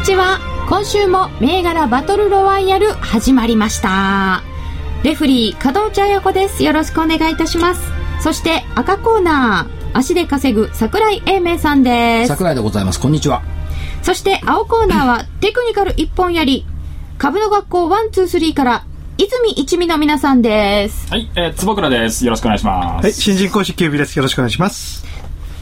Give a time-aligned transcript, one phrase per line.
[0.00, 4.42] にちは今週も銘柄バトルロワイヤル始まりました
[5.04, 7.82] レフリー門内彩子ですよろしくお願いいたします
[8.22, 13.42] そして赤コーナー足で稼ぐ桜井英明さんです桜井でございますこんにちは
[14.00, 16.64] そして青コーナーは テクニカル一本やり
[17.18, 18.86] 株の学校ワンツースリーから
[19.18, 22.24] 泉一味の皆さんですはい、えー、坪倉です。
[22.24, 23.04] よろしくお願いします。
[23.04, 24.16] はい、新人講師警備です。
[24.16, 25.04] よろしくお願いします。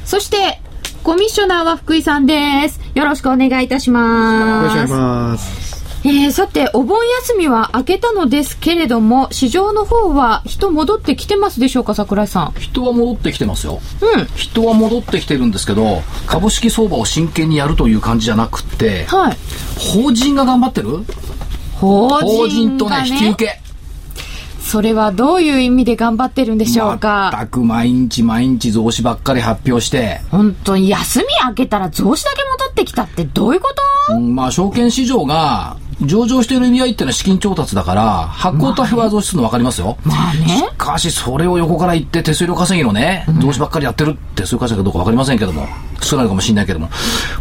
[0.05, 0.61] そして
[1.09, 2.78] コミッショナーは福井さんです。
[2.95, 4.69] よろしくお願いいたしよろます。
[4.69, 6.06] しくお願いします。
[6.06, 12.53] えー、さてお盆休みは明けたのですけれども市場の方は人戻ってきてますでしょうか桜井さん。
[12.61, 13.81] 人は戻ってきてますよ。
[14.03, 14.27] うん。
[14.36, 19.36] 人は戻ってきてるんですけど株式相場を真剣にやるという感じじゃなくってはい。
[19.79, 21.05] 法人が頑張ってる？
[21.81, 23.62] 法法人とねが引き受け
[24.69, 33.72] それはどういう意味で頑張ってるんでしょうか、全く毎日毎日増資ばっかり発表して、本当に休み明けたら増資だけ戻ってきたってどういうこ
[34.08, 34.14] と？
[34.14, 40.46] うんまあ証券市場が上場している意味合いっていうのは資金調達だから発行体は増資するの分かりますよ、まあね。
[40.46, 45.66] しかしそれを横から言って手数料稼ぎのね、増資ばっかりやってるってそういう会社かどうか分かりませんけども。
[46.00, 46.89] 少ないかもしれないけども。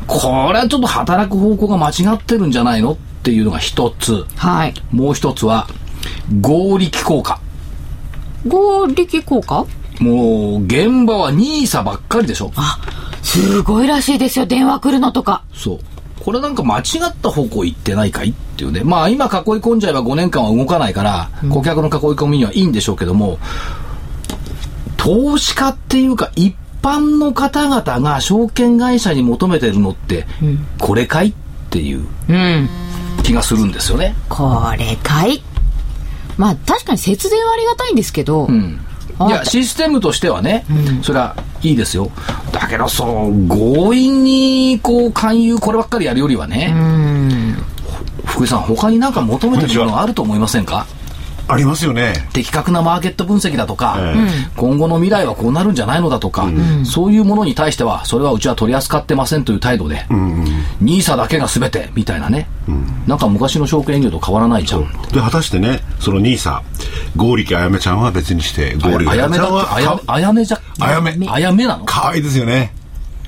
[0.07, 2.93] これはちょっと働く方向が間違ってるんじゃないの？
[2.93, 4.25] っていうのが一つ。
[4.35, 4.73] はい。
[4.91, 5.67] もう一つは
[6.41, 7.39] 合力効果。
[8.47, 9.65] 合力効果？
[9.99, 12.51] もう現場は NISA ばっかりでしょ。
[12.55, 12.79] あ
[13.23, 15.43] すごいらしいですよ電話来るのとか。
[15.53, 15.79] そう。
[16.19, 18.81] これなんか間違った方向行ってないかいっていうね。
[18.83, 23.39] まあ今囲い込んじゃえば5年間は動かないから、顧客の囲い込みにはいいんでしょうけども
[24.97, 30.27] 投資家っていうか一般の方々が証券会社に求めてるのって、
[30.79, 31.33] これかいっ
[31.69, 32.69] ていううん。
[33.23, 34.15] 気がするんですよね。
[34.29, 35.41] これかい
[36.37, 38.79] まあ確かに節電はありがたいんですけど、うん。
[39.27, 40.63] いや、システムとしてはね、
[41.01, 42.11] それはいいですよ。
[42.51, 46.71] だけど、そう、強引に、こう、勧誘、こればっかりやるよりはね、
[48.25, 50.85] 福井さん、他になんか求めてるものがあると思いませんか？
[51.49, 52.13] ありますよね。
[52.33, 54.15] 的確なマーケット分析だとか、え
[54.55, 56.47] 今後の未来はこうなるんじゃないのだとか、
[56.83, 60.05] そういうものに対しては、それはうちは取り扱ってませんという態度で、
[60.81, 62.47] ニーサだけが全てみたいなね、
[63.07, 64.81] なんか昔の証券業と変わらないじゃん。
[65.13, 66.61] で、果たしてね、その NISA、
[67.15, 71.17] 合力あやめちゃんは別にして、合力あやめだって、あやあやめじゃ、あやめ。
[71.27, 71.85] あやめなの？
[71.85, 72.73] 可愛いですよね。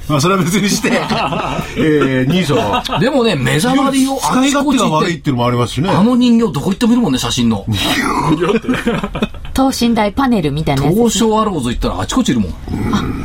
[0.10, 0.90] まあ、それは別にして、
[1.78, 5.90] えー、NISA は、でもね、目障りをあ使い勝手が悪いってていうのもありますしね。
[5.90, 7.66] あの人形どこ行ってもいるもんね、写真の。
[9.54, 12.54] 等身大パネルみたいなやつ東証アローズ行ったらあちこちいるもん。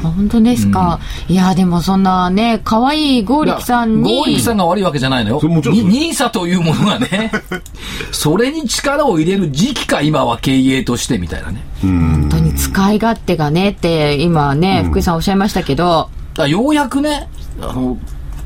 [0.02, 5.40] 本当ですか、いやでもそんなね可愛い剛力さんにゴーリキさんが悪いわけじゃないのよ。
[5.42, 7.30] ニーサというものがね、
[8.10, 11.64] それに力を入れる時期か、今は経営としてみたいなね。
[11.82, 17.28] 本当に使い勝手がねって今ね、福井さんおっしゃいましたけどだようやくね、
[17.60, 17.96] あの、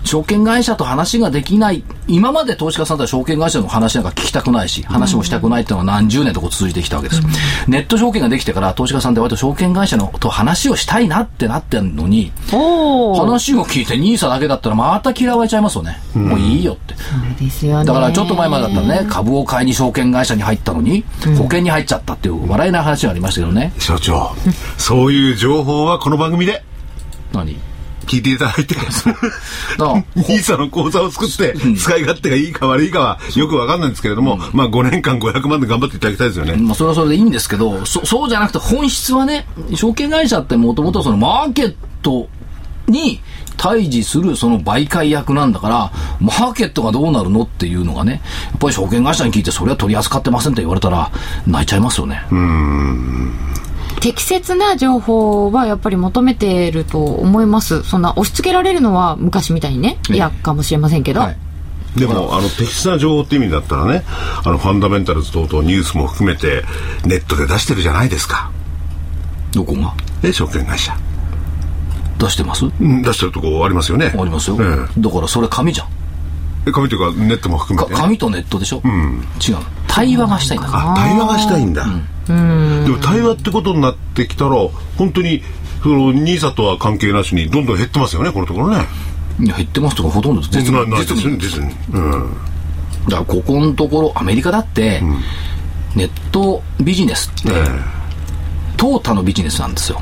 [0.04, 7.22] 証券会社と話ができない、今まで投資家さんとは証券会社の話なんか聞きたくないし、話もしたくないっていうのは何十年とこう続いてきたわけです。
[7.66, 16.00] ネット証券ができてから投資家さんって割と証券会社のと話をしたいなってなってんのに、話を聞いて NISA だけだったらまた嫌われちゃいますよね。
[16.14, 16.94] もういいよって。
[17.84, 21.04] だからちょっと前までだったらね、株を買いに証券会社に入ったのに、
[21.36, 23.74] 保険に入っちゃったっていう笑えない話がありましたけどね。
[23.78, 24.34] 所長、
[24.78, 26.64] そういう情報はこの番組で
[27.34, 27.58] 何？
[28.08, 28.74] 聞いていただいて、
[30.16, 36.56] NISA の口座を作って、使い勝手がいいか悪いかはよくわかんないんですけれども、まあ5年間500万で頑張っていただきたいですよね。
[36.56, 42.28] まあ、それはそれでいいんですけど、そそうじゃなくて本質はね、証券会社ってもともとそのマーケット
[42.88, 43.20] に
[43.58, 51.10] 対峙するその媒介役なんだから、マーケットがどうなるのっていうのがね、やっぱり証券会社に聞いてそれは取り扱ってませんって言われたら
[51.46, 52.22] 泣いちゃいますよね。
[54.00, 61.36] 適切な情報はやっぱり求めてると思いますそんな押し付けられるのは昔みたいにねええ嫌かもしれませんけど、はい
[61.96, 64.04] でも、あの、適切な情報って意味だったらね、
[64.44, 66.62] あの、ファンダメンタルズ等々ニュースも含めて、
[67.06, 68.52] ネットで出してるじゃないですか。
[69.52, 69.94] どこが？
[70.22, 70.94] え、証券会社。
[72.18, 72.66] 出してます？
[72.66, 74.12] うん出してるとこありますよね。
[74.14, 74.58] ありますよ。
[74.60, 75.88] えだからそれ紙じゃん。
[76.68, 77.96] え紙というか、ネットも含めて、ね。
[77.96, 79.56] か紙とネットでしょ、違う。
[79.86, 80.92] 対話がしたいんだから。
[80.92, 81.86] あ、対話がしたいんだ。
[82.26, 84.56] でも対話ってことになってきたら、
[84.96, 85.42] 本当に、
[85.82, 88.84] その、ニーサとは関係なしに、どんどん減ってますよね、このところね。
[89.38, 92.36] 減ってますとかほとんど絶ないないです実にね実にうん
[93.08, 95.00] だからここのところアメリカだって、
[95.94, 97.52] ネットビジネスって、
[98.78, 100.00] 淘汰のビジネスなんですよ、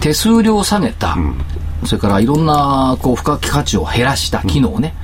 [0.00, 1.18] 手数料を下げた、
[1.84, 4.94] それからいろんなこう付加価値を減らした機能をね、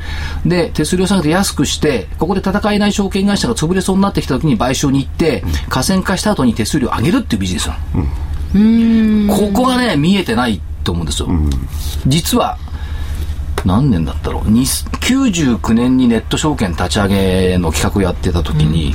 [0.46, 7.78] で手数料下げて安くしてここで戦えない証券会社が潰れそうになってきた時に買収に行って、河川化した後に手数料を上げるっていうビジネスな
[8.54, 11.28] の、ここがね見えてないと思うんですよ、
[12.06, 12.56] 実は
[13.64, 14.50] 何年だったろう。
[14.50, 18.94] に99年にネット証券立ち上げの企画をやってた時に、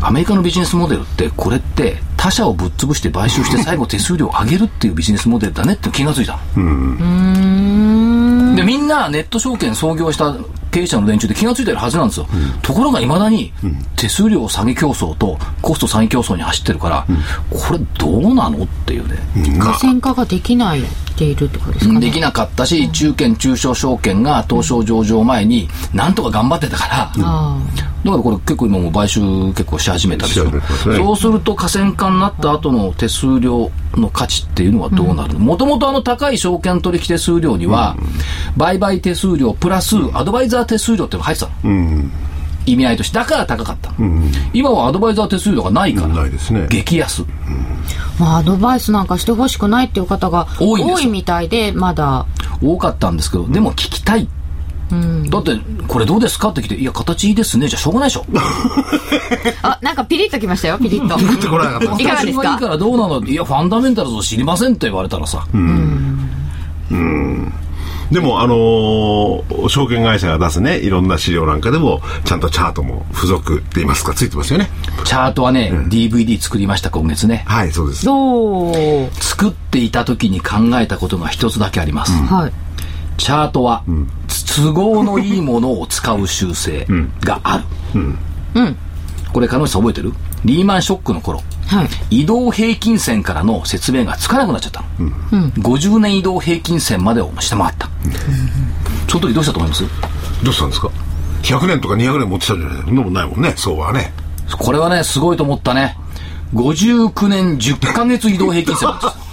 [0.00, 10.34] アメリカのビジネスモデルってこれって他社をぶっ潰して買収して最後手数料を上げるっていうビジネスモデルだねって気がついたの、でみんなネット証券創業した
[10.70, 12.26] 経営者の連中で気がついてるはずなんですよ、
[12.60, 13.52] ところがいまだに
[13.96, 17.06] 手数料下げ競争とコスト下げ競争に走ってるから、
[17.50, 19.16] これどうなのっていうね、
[19.58, 20.84] 河川化ができないっ
[21.16, 22.00] ているってことですかね。
[22.00, 27.58] できなかったし、中堅中小証券が東証上場前になんとか頑張ってたから、あ
[28.04, 30.44] だからこれ結構今もう買収結構し始めたでしょ。
[30.84, 35.40] そうすると河川化になった後の手数料の価値っていうのはどうなるの？
[35.40, 37.96] もともとあの高い証券取引手数料には、
[38.56, 42.10] 売買手数料プラスアドバイザー手数料っていうのが入ってたの、
[42.66, 43.18] 意味合いとして。
[43.18, 43.92] だから高かった、
[44.52, 46.68] 今はアドバイザー手数料がないから、ないですね。
[46.70, 47.24] 激安。
[48.20, 52.26] まあアドバイスなんかしてほしくないっていう方が多いみたいでまだ。
[52.60, 54.28] 多かったんですけどでも聞きたい
[55.30, 55.52] だって
[55.86, 57.68] これどうですかって来ていや形いいですね。
[57.68, 58.24] じゃあしょうがないでしょ。
[59.62, 61.18] あなんかピリッときましたよピリッと。
[61.18, 61.84] 食ってこなかった。
[62.02, 62.42] いかがですか？
[62.42, 63.22] 形がいいからどうなの？
[63.24, 65.46] いやファンダメンタルズを知りませんって言われたらさ、
[68.10, 74.70] でも、あのー証券会社が出すね、いろんな資料なんかでも、ちゃんとチャートも付属って言いますか、ついてますよね。
[75.04, 77.44] チャートはね、DVD 作りました今月ね。
[77.46, 78.06] はい、そうです。
[79.20, 82.52] 作っていた時に考えたことが一つだけあります、はい
[83.18, 83.84] チャートは、
[84.56, 86.86] 都合のいいものを使う習性
[87.20, 87.64] がある、
[88.54, 88.76] うん。
[89.32, 90.14] これ彼女さん覚えてる？
[90.44, 92.22] リーマンショックの頃はい。
[92.22, 97.88] 移動平均線からの説明がつかなくなっちゃったの、50年移動平均線までを下回った、
[99.08, 99.84] その時どうしたと思います？
[100.42, 100.90] どうしたんですか
[101.42, 104.12] ?100 年とか200年持ってたんじゃないそんなもんないもんね、相場はね。
[104.58, 105.96] これはねすごいと思ったね。
[106.54, 109.27] 59年10ヶ月移動平均線なんです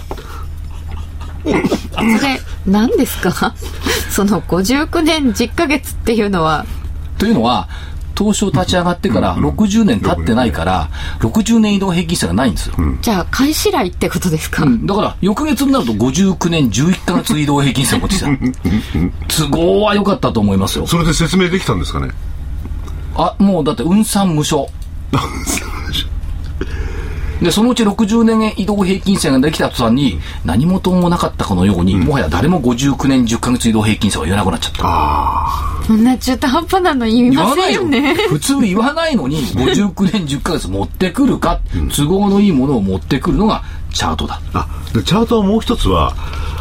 [1.46, 3.54] それ何ですか？
[4.10, 6.64] その59年10ヶ月っていうのは。
[7.18, 7.68] というのは
[8.18, 10.88] 東証立ち上がってから60年経ってないから
[11.20, 18.28] 60年移動平均線がないんですよ、じゃあ開始来ってことですか、だから翌月になると59年11ヶ月移動平均線を持ってきた。
[19.48, 20.86] 都合は良かったと思いますよ。
[20.86, 22.08] それで説明できたんですかね？
[23.16, 24.66] あもうだって運算無償
[27.42, 35.86] でそのうち60年移動平均線ができた途端に何事もなかったかのように、もはや誰も59年10ヶ月移動平均線は言わなくなっちゃった。
[35.86, 38.14] そんな中途半端なの言いませんよね。
[38.28, 41.60] 普通言わないのに59年10ヶ月持ってくるか、
[41.94, 43.62] 都合のいいものを持ってくるのが
[43.92, 44.40] チャートだ。
[44.52, 46.14] あ、で、チャートはもう一つは、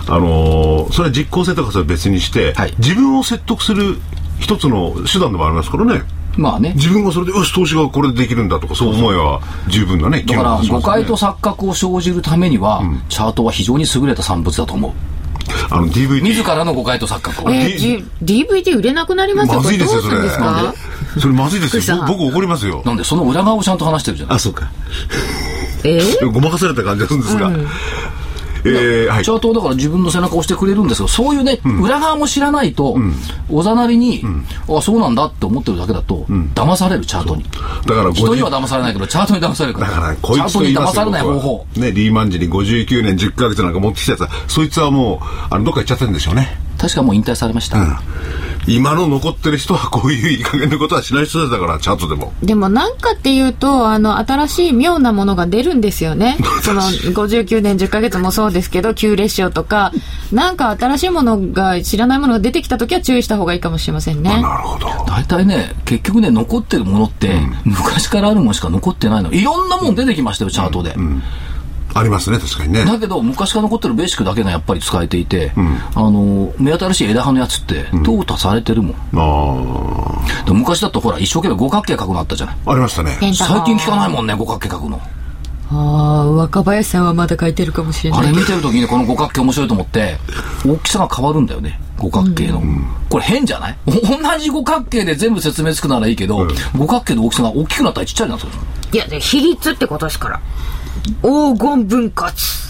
[0.07, 2.73] あのーそれは実効性とかそれは別にして、はい。
[2.77, 3.97] 自分を説得する
[4.39, 6.03] 一つの手段でもありますからね。
[6.37, 14.91] まあね自分がそれで、よし、投資がこれでできるんだとか、そう思えば十分なね、だから誤解と錯覚を生じるためには、チャートは非常に優れた産物だと思う
[15.69, 16.21] あの、DVD。
[16.23, 20.17] 自らの誤解と錯覚をえー、じ DVD 売れなくなりますよまずいですよ、それ。
[20.17, 20.83] これどうするんです
[21.15, 21.21] か？
[21.21, 21.97] それまずいですよ。
[22.07, 22.81] 僕僕怒りますよ。
[22.85, 24.69] なんでその裏側をちゃんと話してるじゃないあ、そうか。
[25.83, 25.97] え？
[25.99, 27.51] ーごまかされた感じがするんですが。
[28.65, 29.23] えー、はい。
[29.23, 29.31] チ。
[29.31, 32.97] ャートをだから自分の背中を押してくれるんですけどそういうね、裏側も知らないと、
[33.49, 34.23] おざなりに、
[34.67, 37.43] あそうなんだって思ってるだけだと、騙されるチャートに。
[37.43, 39.91] だから人には50騙されないけどチャートに騙されるから。
[39.91, 41.65] だから、こいチャートにつと言いますよ騙されない方法。
[41.75, 46.64] ね、リーマン時に59年10ヶ月なんか持ってきたやつは、そいつはもう、あの、どっか行っちゃってるんでしょうね。
[46.85, 47.99] 確かもう引退されました、
[48.67, 52.31] 今の残ってる人はこういういい加減なことはしない人たちだから、チャートでも。
[52.43, 56.37] でもなんかっていうと、あの、新しい妙なものが出るんですよね。
[56.61, 59.91] その、59年10ヶ月もそうですけど、旧列車とか、
[60.31, 64.29] なんか新しいものが、知らないものが出てきた時は注意した方がいいかもしれませんね。
[64.29, 64.87] なるほど。
[65.07, 70.95] 大体ね結局ね残ってるものって、昔からあるものしか残ってないのいろんなもん出てきましたよチャートで、
[71.97, 72.83] ありますね、確かにね。
[72.83, 75.53] だけど昔から残ってるベーシックだけがやっぱり使えていて、
[75.95, 82.55] あの目新しい枝葉のやつって淘汰されてるもん、あで昔だとほら一生懸命五角形書くのあったじゃない？
[82.65, 83.17] あ、ありましたね。
[83.21, 83.31] 最
[83.63, 84.99] 近聞かないもんね五角形書くの。
[85.67, 88.19] ああ、若林さんはまだ書いてるかもしれない。
[88.19, 90.17] あれ見てる時にこの五角形面白いと思って
[90.67, 92.61] 大きさが変わるんだよね五角形の、
[93.09, 93.77] これ変じゃない？
[93.85, 96.45] 同じ五角形で全部説明つくならいいけど、
[96.77, 98.51] 五角形の大きさが大きくなったりちっちゃいなそれ。
[98.91, 100.41] いや、で比率ってことですから。
[101.21, 102.65] 黄金分割。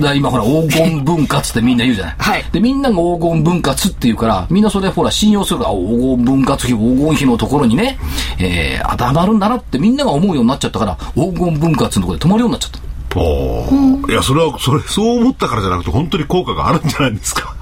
[0.00, 2.14] だ今ほら黄金分割ってみんな言うじゃない。
[2.18, 5.80] はいで、みんなが黄金分割って言うから、みんなそれほら信用するから、あ黄
[6.16, 7.98] 金分割費、黄金費のところにね、
[8.38, 13.18] えー、当てはまるんだなってみんなが思うようになっちゃったから、黄金分割のところで止まるようになっちゃった。
[13.18, 17.54] おーいや、それは、それ、そう思ったからじゃなくて、本当に効果があるんじゃないですか。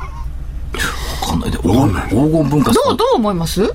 [1.23, 3.73] わかんないで、黄わかんない黄金分割どうどう思います？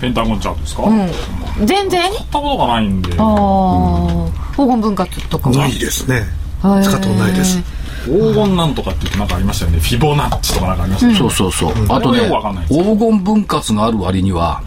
[0.00, 1.66] ペンタゴンチャートですか、うん。
[1.66, 2.02] 全然？
[2.02, 3.12] 買ったことがないんで。
[3.18, 4.26] ああ
[4.56, 6.22] 黄金分割とかはないですね。
[6.60, 7.58] 使ったことないです。
[8.04, 9.78] 黄金なんとかって言ってなんかありましたよね。
[9.80, 11.72] フィボナッチとかなんかありましたよね、そうそうそう。
[11.88, 12.20] あとね
[12.68, 14.62] 黄金分割がある割には、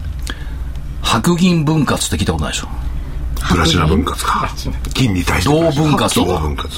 [1.02, 2.68] 白銀分割って聞いたことないでしょ。
[3.48, 4.48] プラチナ分割か。
[4.94, 5.50] 金に対して。
[5.50, 6.32] 銅分割とか。
[6.32, 6.68] 銅分割。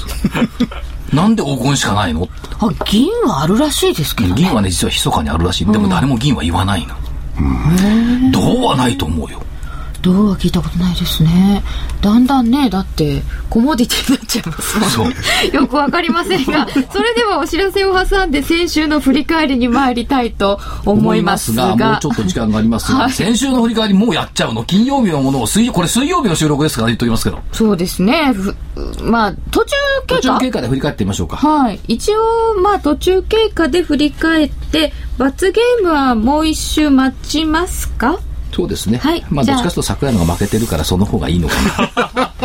[1.13, 2.27] なんで黄金しかないの
[2.59, 4.35] あ銀はあるらしいですけどね。
[4.35, 5.65] 銀はね、実は密かにあるらしい。
[5.65, 6.95] でも誰も銀は言わないの。
[8.31, 9.43] 銅はないと思うよ。
[10.03, 11.63] 銅は聞いたことないですね
[12.01, 15.13] だんだんねだってコモディティになっちゃいますもんそう。
[15.55, 27.39] よくわかりませんが、それではお知らせを挟んで先週の振り返りに参りたいと思いますが、もうちょっと時間がありますが、はい先週の振り返りもうやっちゃうの金曜日のものを水曜、これ水曜日の収録ですから言っときますけど。
[27.53, 28.33] そうですね。
[28.75, 29.75] ふまあ、途中
[30.07, 30.21] 経過？
[30.21, 31.37] 途中経過で振り返ってみましょうか。
[31.37, 31.79] はい。
[31.87, 38.19] 一応、まあ、途中経過で振り返って、罰ゲームはもう一周待ちますか？
[38.53, 38.99] そうですね。
[38.99, 41.55] はいまあ、どっちかというと桜井のが負けてるからその方がいいのか
[42.15, 42.43] な。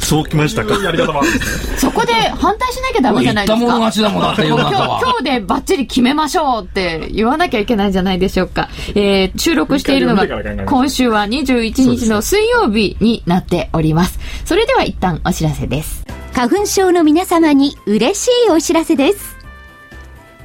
[0.00, 0.74] そうきましたか
[1.78, 3.58] そこで反対しなきゃダメじゃないですか。
[3.58, 5.02] 言ったもの勝ちだもんだって世の今日。
[5.02, 8.68] 今日でバッチリ決めましょうって言わなきゃいけないんじゃないでしょうか。
[8.94, 10.26] えー、収録しているのが
[10.66, 14.18] 今週は21日の水曜日になっております。
[14.44, 16.04] それでは一旦お知らせです。
[16.32, 19.34] 花粉症の皆様に嬉しいお知らせです。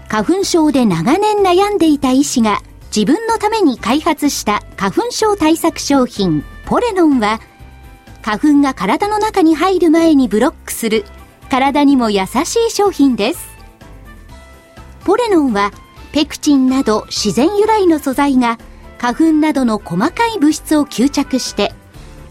[0.08, 2.62] 花粉症で長年悩んでいた医師が
[3.00, 7.40] 自分のために開発した花粉症対策商品ポレノンは
[8.22, 11.06] 花粉が体の中に入る前にブロックする
[11.50, 13.48] 体にも優しい商品です。
[15.06, 15.72] ポレノンは
[16.12, 18.58] ペクチンなど自然由来の素材が
[18.98, 21.72] 花粉などの細かい物質を吸着して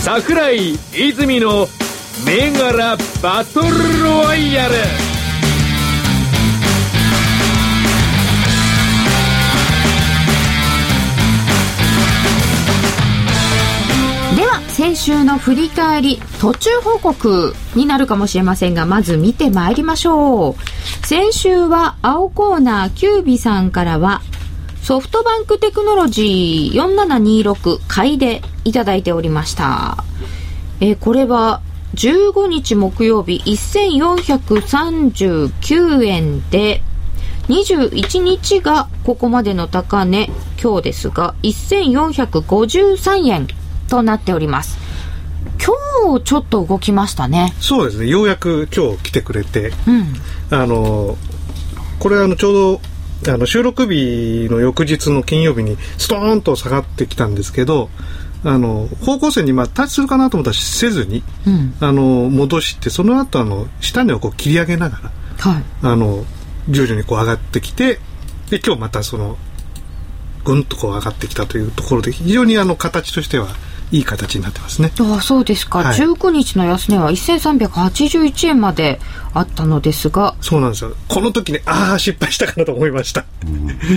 [0.02, 1.68] 桜井泉の
[2.30, 4.74] 銘柄バトルロワイヤル。
[14.36, 20.54] では先週の振り返り途中報告になるかもしれませんがまず見てまいりましょう。
[21.04, 24.20] 先週は青コーナーキュービさんからは
[24.84, 30.04] ソフトバンクテクノロジー4726買いでいただいておりました。
[30.80, 31.60] えーこれは
[31.94, 36.82] 15日木曜日1439円で
[37.48, 40.30] 21日がここまでの高値
[40.62, 43.48] 今日ですが1453円
[43.88, 44.78] となっております。
[45.58, 47.52] 今日ちょっと動きましたね。
[47.60, 48.08] そうですね。
[48.08, 50.14] ようやく今日来てくれてうん。
[50.50, 51.16] あの
[51.98, 52.80] これあのちょう
[53.24, 57.90] どあの収録日の翌日の金曜日にストーンと下がってきたんですけど
[58.42, 66.24] あの方向線にまあタッチするかなと思ったらせずにうんあの戻してその後あの下値をこう切り上げながらはいあの
[66.68, 67.98] 徐々にこう上がってきて
[68.50, 69.36] で今日またその
[70.44, 73.48] ぐんとこう上がってきたというところで非常にあの形としては
[73.92, 74.92] いい形になってますね。
[75.00, 79.00] ああそうですか、はい19日の安値は1381円まで
[79.34, 80.94] あったのですがそうなんですよ。
[81.08, 83.24] この時にああ失敗したかなと思いました。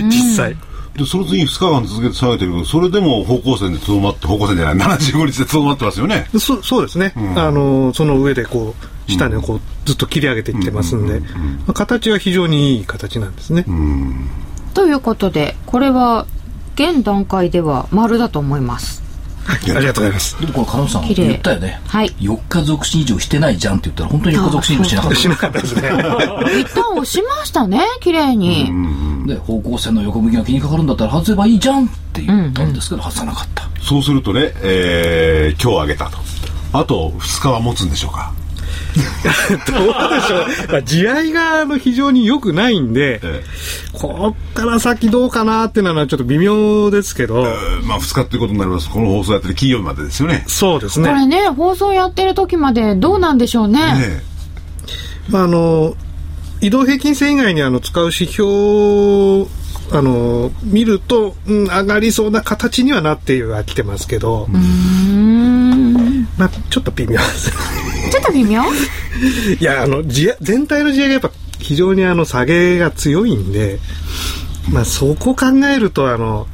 [0.08, 0.56] 実際。
[0.96, 6.28] で、その次2日間続けて下げてるけど、それでも方向線でとどまって、方向線じゃない、75日でとどまってますよね。
[6.38, 8.74] そそうですね、あのその上でこ
[9.08, 11.26] う下値をこうずっと切り上げていってますんで、ま
[11.68, 13.64] あ形は非常にいい形なんですね。
[14.72, 16.26] ということでこれは
[16.74, 19.03] 現段階では丸だと思います
[19.46, 20.40] ありがとうございます。
[20.40, 21.26] でもこれ、金本さん綺麗。
[21.28, 21.80] 言ったよね。
[21.86, 22.08] はい。
[22.20, 25.16] 4日続進以上してないじゃんって言ったら、本当に4日続進以上してなかった。
[25.16, 25.88] しなかったですね。
[26.60, 28.70] 一旦押しましたね綺麗に、
[29.26, 33.68] で、方向線の横向きが気にかかるんだったら外せばいいじゃんって言ったんですけど、外さなかった。
[33.82, 36.18] そうするとね、えー今日あげたと。
[36.72, 38.32] あと2日は持つんでしょうか
[39.66, 40.36] どうでしょ
[40.68, 43.44] う、まあ、地合いがあの非常に良くないんで、え
[43.92, 48.88] こっから先どうかなっていうのはちょっと微妙ですけど、えーまあ2日っていうことになります。
[48.88, 50.44] この放送やってる金曜日までですよね。
[50.46, 51.08] そうですね。
[51.08, 53.80] これね放送やってる時までどうなんでしょうね。
[53.80, 54.22] ね
[55.28, 55.94] まあ、あの
[56.60, 59.48] 移動平均線以外にあの使う指標を
[59.92, 64.46] あの見ると、うん、上がりそうな形にはなってはきてますけど、
[66.38, 67.52] まあ、ちょっと微妙です
[68.10, 68.62] ちょっと微妙？
[69.60, 73.78] いやあの全体の地合いがやっぱ非常にあの下げが強いんで、
[74.70, 76.46] まあ、そこ考えるとあの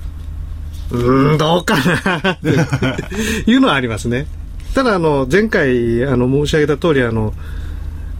[0.90, 4.26] うんどうかなっていうのはありますね。
[4.74, 7.34] ただあの前回あの申し上げた通りあの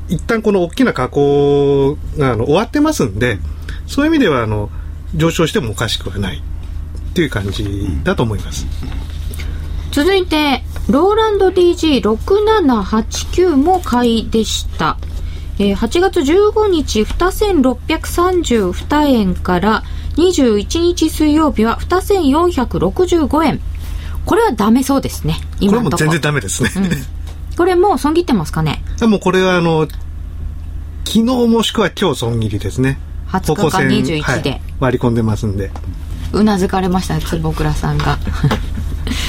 [0.09, 3.39] 一旦この大きな加工があの終わってますんで
[3.87, 4.69] そういう意味ではあの
[5.15, 6.39] 上昇してもおかしくはない
[7.11, 7.65] っていう感じ
[8.05, 8.67] だと思います、
[9.93, 14.97] 続いてローランド DG6789 も買いでした、
[15.59, 19.83] えー8月15日2632円から
[20.17, 23.61] 21日水曜日は2465円。
[24.25, 25.77] これはダメそうですね今こ。
[25.79, 26.71] はもう全然ダメですね、
[27.57, 28.83] これもう損切ってますかね？
[29.03, 29.87] もうこれはあの
[31.05, 32.99] 昨日もしくは今日損切りですね。
[33.29, 34.51] 20日か方向線21で。
[34.51, 35.71] はい割り込んでますんで。
[36.33, 38.19] うなずかれましたね坪倉さんが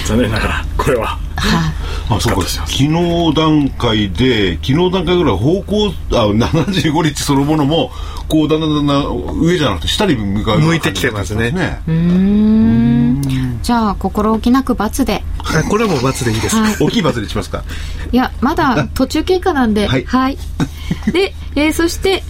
[0.06, 1.18] 残念ながらこれは。
[1.38, 2.48] あそうか。
[2.48, 2.90] 昨日
[3.36, 7.92] 段階で昨日段階ぐらい方向あ75日そのものも
[8.28, 11.52] こうだんだんだんだん上じゃなくて下に向かう向いてきてますね。
[11.52, 11.82] ね。
[11.88, 13.60] うーん。
[13.64, 15.24] じゃあ心置きなく罰で。
[15.44, 15.64] はい。
[15.64, 16.76] これはもう×でいいです、はい。
[16.80, 17.64] 大きいバズにしますか？
[18.12, 20.34] いや、まだ途中経過なんで、ははい。
[20.34, 21.12] い。
[21.12, 22.24] で、えーそして、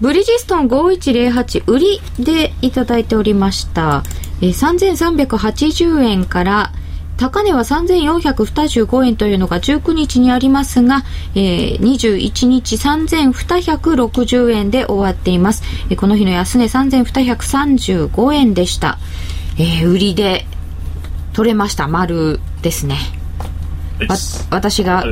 [0.00, 4.02] ブリヂストン5108売りでいただいておりました。
[4.40, 6.72] えー3380円から、
[7.16, 15.62] 高値は3425円というのが19日にありますが、えー21日3260円で終わっています。
[15.90, 18.98] えーこの日の安値3235円でした。
[19.58, 20.46] えー売りで
[21.32, 21.86] 取れました。
[21.86, 22.96] 丸ですね。
[24.08, 24.16] わ
[24.50, 25.04] 私が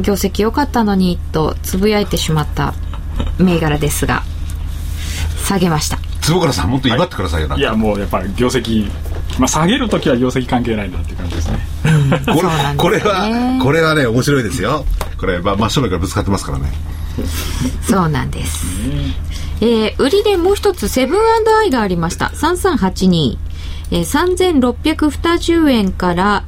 [0.00, 2.74] 業績良かったのにとつぶやいてしまった
[3.38, 4.22] 銘柄ですが
[5.44, 8.90] 下げました坪倉さんもっと威張ってくださいよ、なんかいやもうやっぱり業績
[9.38, 11.58] まあ下げるときは業績関係ないなっていう感じですね。
[12.26, 12.74] これね。
[12.76, 14.84] これはこれはね面白いですよ。
[15.18, 16.72] これ、ま、真正面からぶつかってますからね。
[17.82, 18.66] そうなんです、
[19.60, 21.20] えー売りでもう一つセブン
[21.60, 22.26] アイがありました。
[22.34, 23.38] 3382、
[23.90, 26.44] えー、3620円から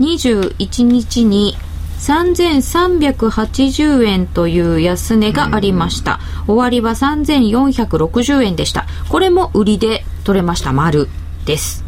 [0.00, 1.56] 21日に
[1.98, 6.20] 3380円という安値がありました。
[6.46, 8.86] 終わりは3460円でした。
[9.08, 10.72] これも売りで取れました。
[10.72, 11.08] 丸
[11.44, 11.85] です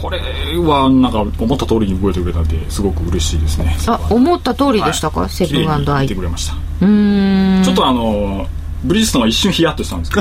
[0.00, 0.18] これ
[0.58, 3.76] はなんか思った通りに動いてくれたんですごく嬉しいですね。
[3.88, 6.54] あ思った通りでしたか、セブンアイてくれました。
[6.54, 7.64] うーん。
[7.64, 8.46] ちょっとあの
[8.84, 10.20] ブリヂストンは一瞬ヒヤッとしたんですけ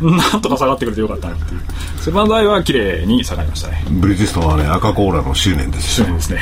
[0.00, 1.60] ど なんとか下がってくれてよかったなっていう。
[2.00, 3.84] セブンアイは綺麗に下がりましたね。
[3.90, 6.06] ブリヂストンはね赤コーラの執念ですよ。
[6.06, 6.40] 執念ですね。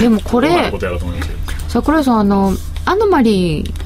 [0.00, 0.70] でもこれ
[1.68, 2.52] 桜井さんあの
[2.84, 3.85] アノマリー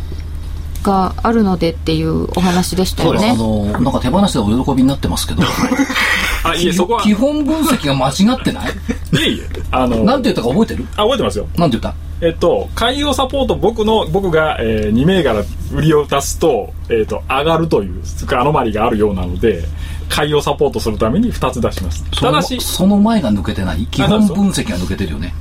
[0.82, 3.36] があるのでっていうお話でしたよね。
[3.36, 5.42] の、なんか手放しでお喜びになってますけど、
[6.44, 7.02] あいえそこは。
[7.02, 8.70] 基本分析が間違ってない？
[9.12, 10.86] いえいえあのなんて言ったか覚えてる？
[10.96, 11.46] あ覚えてますよ。
[11.56, 12.26] なんて言った？
[12.26, 18.02] えっと、海洋サポート、僕の、僕が、えー、2銘柄売りを出すと、えっと、上がるという、
[18.38, 19.64] アノマリがあるようなので、
[20.10, 22.04] 海洋サポートするために2つ出します。
[22.12, 23.86] そのただし、その前が抜けてない？
[23.86, 25.32] 基本分析が抜けてるよね。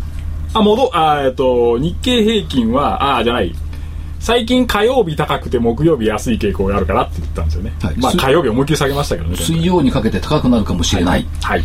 [0.53, 3.53] あ、戻、あ、えっと、日経平均は、あ、じゃない。
[4.19, 7.73] 最近火曜日高くて木曜日安い傾向があるからって言ったんですよね。
[7.81, 7.97] はい。
[7.97, 9.37] まあす火曜日思いっきり下げましたけどね。
[9.37, 11.25] 水曜にかけて高くなるかもしれない。
[11.41, 11.63] はい。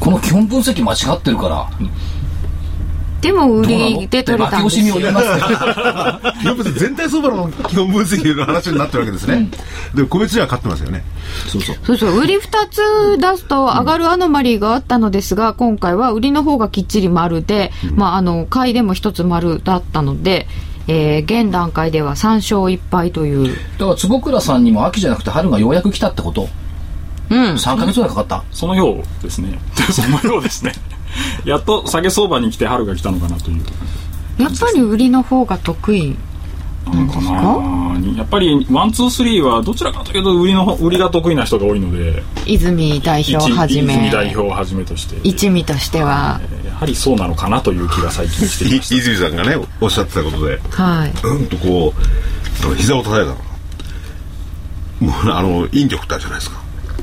[0.00, 1.68] この基本分析間違ってるから、
[3.20, 5.20] でも売りで取れたん負け惜しみをですよ言いま
[6.40, 9.48] すけど全体相場の基本分析の話になってるわけですね、
[9.92, 11.02] でも個別には勝ってますよね。
[11.48, 11.76] そうそう。
[11.82, 12.18] そうそう。
[12.18, 20.46] 売り2つ出すと上がるアノマリーがあったのですが、今回は売りの方がきっちり丸で、まああの買いでも1つ丸だったので、
[20.88, 23.54] えー現段階では3勝1敗という。
[23.78, 26.48] だから坪倉さんにも秋じゃなくて春がようやく来たってこと？
[27.30, 27.38] うん。
[27.54, 28.42] 3ヶ月ぐらいかかった。
[28.50, 29.58] そのようですね。
[29.92, 30.72] そのようですね。
[31.44, 33.62] やっと下げ相場に来て春が来たのかなという。
[34.38, 36.16] やっぱり売りの方が得意。
[36.86, 42.22] かなやっぱりワンツースリーはどちらかというと売りの方売りが得意な人が多いので。
[42.46, 43.92] 泉代表をはじめ。
[43.94, 45.16] 泉代表をはじめとして。
[45.22, 46.40] 一味としては。
[46.64, 48.94] やはりそうなのかなという気が最近してきました。
[48.94, 50.58] 泉さんがねおっしゃってたことで。
[50.70, 51.12] はい。
[51.26, 51.92] うんとこ
[52.70, 53.36] う膝を叩いたの。
[55.00, 56.60] もうあの引力ってあるじゃないですか。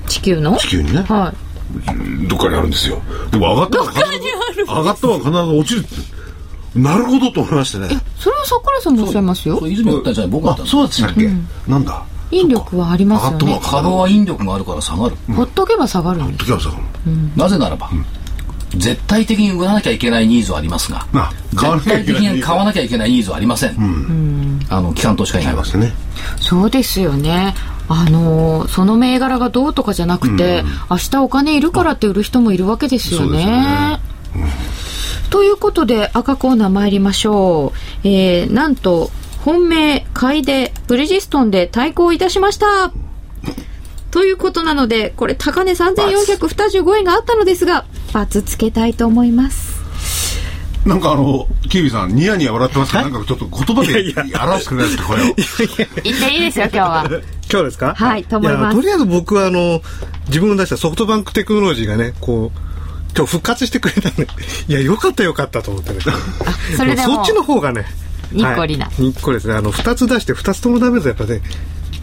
[0.08, 0.58] 地球の？
[0.58, 1.02] 地球にね。
[1.02, 2.28] はい。
[2.28, 3.02] どっかにあるんですよ。
[3.32, 4.00] でも上がったら必
[4.56, 6.16] ず上がったら必ず落ちるって。
[6.80, 7.88] なるほどと思いましてね。
[8.18, 9.60] それは桜井さんもおっしゃいますよ。
[9.60, 11.30] そう泉打ったんじゃない僕だったあんですそうでしたっけ、
[11.68, 12.06] なんだ？
[12.32, 13.38] 引力はありますよね。
[13.46, 16.70] 上がった株は引力があるから下がる、ほっとけば下がるんです時はさ
[17.38, 17.90] なぜならば、
[18.78, 25.78] 絶対的に売らなきゃいけないニーズはありますがな買わな絶対的きゃいけないに買わなきゃいけないニーズはありません、あの機関投資家以外はます。
[25.78, 25.94] ね
[26.40, 27.56] そうですよね。
[27.88, 34.00] あのーその銘柄がどうとかじゃなくて、明日お金いるからって売る人もいるわけですよね。
[35.30, 38.08] ということで赤コーナー参りましょう。
[38.08, 39.12] えー、なんと
[39.44, 42.92] 本命買いでブリヂストンで対抗いたしました。
[44.16, 49.76] ということなのでこれ高値3425円があったのですがバツつけたいと思います。
[50.86, 55.26] なんかあのキービさんニヤニヤ笑ってますけどなんかちょっと言葉で表してくれないですかこれを。
[56.04, 57.06] 言っていいですよ今日は。
[57.52, 57.94] 今日ですか？
[57.94, 58.76] はいと思います。
[58.78, 59.82] やとりあえず僕はあの
[60.28, 62.60] 自分が出したソフトバンクテクノロジーがねこう
[63.18, 64.28] 今日復活してくれたんで
[64.70, 66.00] いやよかったよかったと思ってね。
[66.78, 67.84] それでもそっちの方がね
[68.32, 68.86] にっこりな。
[68.86, 69.56] はいにっこりですね。
[69.56, 71.42] あの2つ出して2つともダメだとやっぱね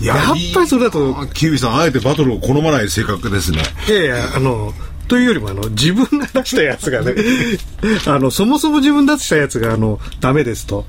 [0.01, 0.19] いやっ
[0.55, 1.27] ぱりそれだと。
[1.29, 3.63] キービさんあえてバトルを好まない性格ですね。
[3.89, 4.73] いやいやあの
[5.09, 7.15] というよりもあの自分が出したやつがね
[8.07, 10.87] あのそもそも自分出したやつがあのダメですと、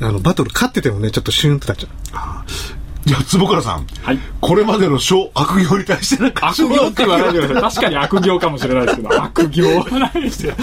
[0.00, 2.44] あのバトル勝っててもねちょっとシュンと立っちゃ
[2.78, 4.18] うじゃあ坪倉さん、はい。
[4.40, 7.70] これまでの小悪行に対してなんか悪行って言わないでください。
[7.70, 9.08] 確かに悪行かもしれないですけど。
[9.22, 10.56] 悪行はないですよ、は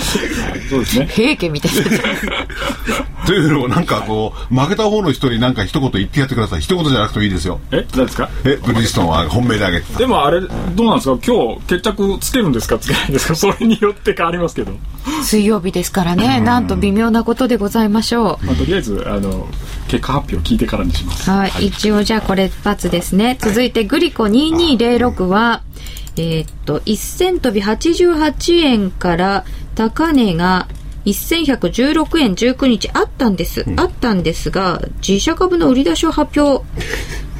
[0.55, 1.07] いそうですね。
[1.11, 1.81] 平家みたいな。
[3.27, 6.61] というのをなんかこう負けた方の人になんか一言言ってやってください。
[6.61, 7.59] 一言じゃなくてもいいですよ。
[7.71, 8.29] え何ですか？
[8.43, 9.99] えブリヂストンは本命であげてた。
[9.99, 10.47] でもあれど
[10.83, 11.19] うなんですか？
[11.25, 12.79] 今日決着つけるんですか？
[12.79, 13.35] つけないんですか？
[13.35, 14.71] それによって変わりますけど、
[15.23, 18.45] 水曜日ですからね、なんと微妙なことでございましょう。
[18.45, 19.47] まあ、とりあえずあの
[19.87, 21.29] 結果発表聞いてからにします。
[21.29, 23.37] はい、一応じゃあこれ×ですね。
[23.41, 25.63] 続いてグリコ2206は、
[26.15, 29.43] えーっと、1000飛び88円から
[29.75, 30.69] 高値が
[31.03, 33.65] 1116円19日あったんです。
[33.75, 36.65] あったんですが、自社株の売り出しを発表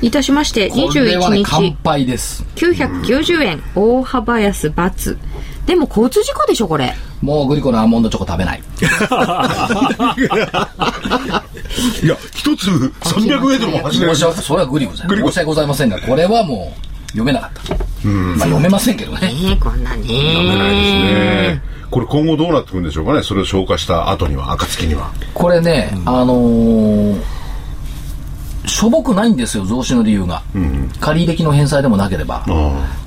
[0.02, 5.18] いたしまして、これはね21乾日杯です990円、大幅安×。
[5.68, 6.94] でも交通事故でしょ、これ。
[7.22, 8.64] もうグリコのアーモンドチョコ食べない。
[12.04, 14.94] いや一つ300メートルも走れない申し訳それはグリコ。
[14.94, 19.20] じゃない申し訳ございませんがこれはもう読めなかった、まあ読めませんけどね。
[19.24, 20.04] えー、こんなね。
[20.08, 21.62] ね。
[21.92, 23.22] これ今後どうなってくるんでしょうかね。
[23.22, 25.12] それを消化した後には暁には。
[25.34, 27.41] これね、あのー
[28.66, 30.44] しょぼくないんですよ増資の理由が、
[31.00, 32.46] 借入の返済でもなければ、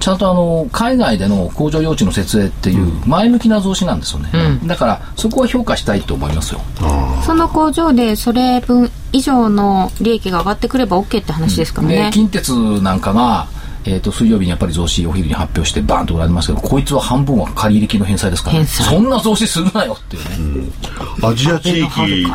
[0.00, 4.30] ちゃんとあの海外での工場用地の設営っていう前向きな増資なんですよね、
[4.64, 6.60] だからそこは評価したいと思いますよ。
[7.24, 12.10] その工場でそれ分以上の利益が上がってくれば OK って話ですからでね。
[12.12, 13.46] 近鉄なんかが、
[13.84, 18.84] えー、と水曜日にやっぱり増資お昼に発表してバーンと売られますけどこいつは半分は借入の返済ですから、ね、返済。
[18.84, 20.72] そんな増資するなよっていうね、
[21.22, 22.26] アジア地域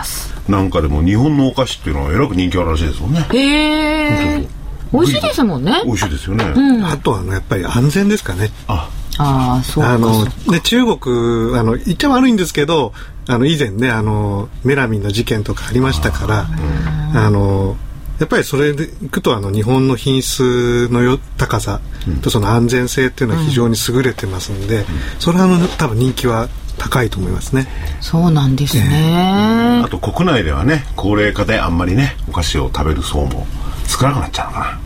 [0.49, 3.25] なんかでも日本のお菓子っていうのはえらく人気あるらしいですもんね。
[3.31, 4.47] へえ。
[4.91, 5.81] 美味しいですもんね。
[5.85, 6.45] 美味しいですよね、
[6.83, 8.49] あとはねやっぱり安全ですかね。
[8.67, 8.89] あ。
[9.19, 9.93] ああ、そうか。
[9.93, 12.93] あの、ね、中国、あの、言っちゃ悪いんですけど、
[13.27, 16.47] あの、以前ね、あの、メラミンの事件とかありましたから、
[17.13, 17.75] あの、
[18.19, 21.79] やっぱりそれでいくと、あの、日本の品質のよ高さ
[22.21, 24.85] とその安全性っていうのは非常に優れてますんで、
[25.19, 27.67] それはあの、多分人気は高いと思いますね。
[28.01, 29.81] そうなんですね。
[29.85, 33.45] あと国内ではね高齢化であんまりねお菓子を食べる層も
[33.87, 34.79] 少なくなっちゃうのかな。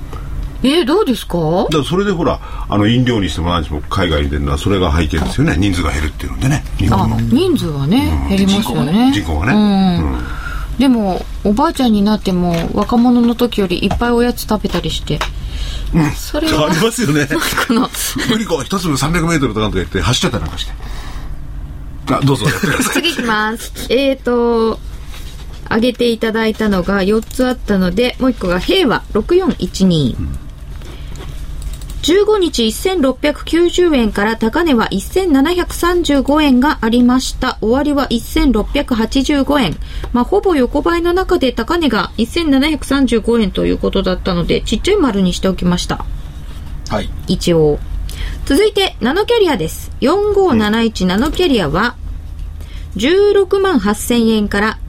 [0.65, 1.37] えー、どうですか？
[1.37, 5.55] だからそれでほらあの飲料にしても何にしても海外に出るのはそれが背景ですよね。
[5.57, 9.11] 人数が減るっていうのでね日あ本の、人数はね、減りますよね。
[9.13, 10.77] 人口がね、うん。
[10.79, 15.19] でも、おばあちゃんになっても、若者の時よりいっぱいおやつ食べたりして。
[16.15, 17.27] それはあり、ますよね。
[17.67, 17.87] この、
[18.29, 20.71] グリコ一粒300メートルとかなんとか言って走っちゃったりなんかして
[22.07, 22.45] あどうぞ
[22.93, 23.71] 次いきます。
[23.89, 24.79] えーと、
[25.69, 30.15] 上げていただいたのが4つあったので、もう1個が平和6412。
[32.03, 37.57] 15日1690円から高値は1735円がありました。
[37.61, 39.77] 終わりは1685円。
[40.11, 46.05] まあ、ほぼ横ばいの中で高値が1735円ということだったので、ちっちゃい丸にしておきました。
[46.89, 47.79] はい一応。
[48.45, 49.91] 続いて、ナノキャリアです。
[50.01, 51.95] 4571ナノキャリアは、
[52.95, 54.79] 16万8000円から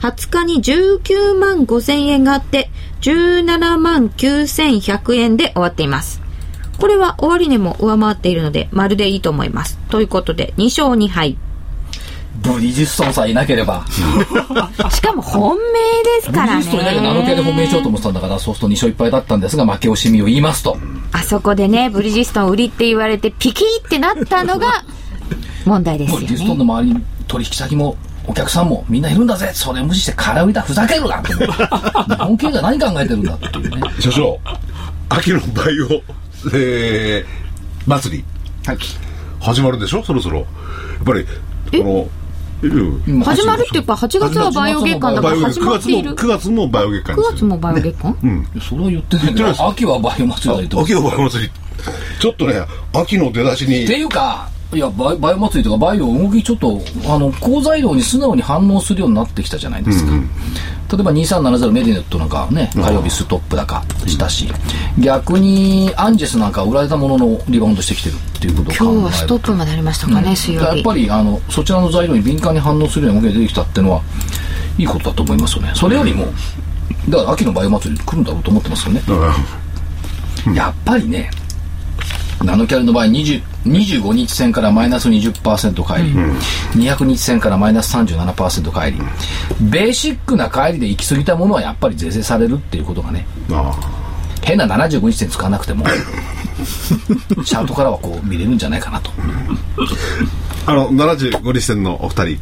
[0.00, 6.20] 20日に19万5000円があって、17万9100円で終わっています。
[6.78, 9.78] これは終値も上回っているので、まるでいいと思います。
[9.88, 11.38] ということで、2勝2敗。
[12.42, 13.84] ブリヂストンさえいなければ。
[14.90, 15.62] しかも本命
[16.20, 20.76] ですブリからヂストンいなきゃナノ系で本命しようと思ってたんだから、そうすると2勝1敗だったんですが、負け惜しみを言いますと。
[21.12, 24.84] あそこでね、ブリヂストン売りって言われて、ピキーってなったのが、
[25.64, 26.64] 問題ですよブリヂストンね。
[26.64, 29.50] の周りに取引先も、お客さんもみんないるんだぜ。
[29.54, 31.34] それ無視して空売りだふざけるなって。
[31.34, 31.44] 日
[32.16, 33.82] 本経済何考えてるんだっていうね。
[34.00, 34.38] 所長
[35.10, 36.02] 秋のバイオ、
[36.54, 37.26] えー、
[37.86, 38.24] 祭り。
[38.66, 38.78] はい。
[39.40, 40.38] 始まるでしょそろそろ。
[40.38, 40.46] やっ
[41.04, 42.23] ぱりこのうん
[43.24, 46.10] 始まるっていうか、8月はバイオ月間だから始バイオ9月もまっている。
[46.12, 48.16] 9月もバイオ月間9月もバイオ月間、
[48.60, 50.80] それは言ってないんだ秋はバイオ祭りだと。
[50.80, 51.50] っ秋のバイオ祭り。
[52.20, 52.54] ちょっとね
[52.92, 53.86] 秋の出だしに。
[53.86, 64.48] ていうかいやバイバイオ祭りとかバイオ動きちょっとあの好材料に素直に反応するようになってきたじゃないですか、例えば2370メディネットなんかね火曜日ストップ高したし
[64.98, 70.66] 逆にアンジェスなんかは売られたもののリバウンドしてきてるっていうことを考える今日はストップまでありましたかね、水曜日。
[70.66, 74.02] やっぱりあのそちらの材料に敏感に反応するような動きが出てきたっていうのは
[74.78, 75.72] いいことだと思いますよね。
[75.74, 76.26] それよりも
[77.08, 79.02] だから秋のバイオ祭り来るんだろうと思ってますよね、
[80.54, 81.30] やっぱりね
[82.44, 89.02] ナノキャリの場合20 25日線からマイナス20%帰り、200日線からマイナス37%帰り。
[89.70, 93.26] ベーシックな帰りで行き過ぎたものはやっぱり是正されるっていうことがね。
[93.50, 93.72] あ
[94.42, 95.86] 変な75日線使わなくても
[97.44, 99.10] チャートからはこう見れるんじゃないかなと。
[100.66, 102.38] あの75日線のお二人、はい。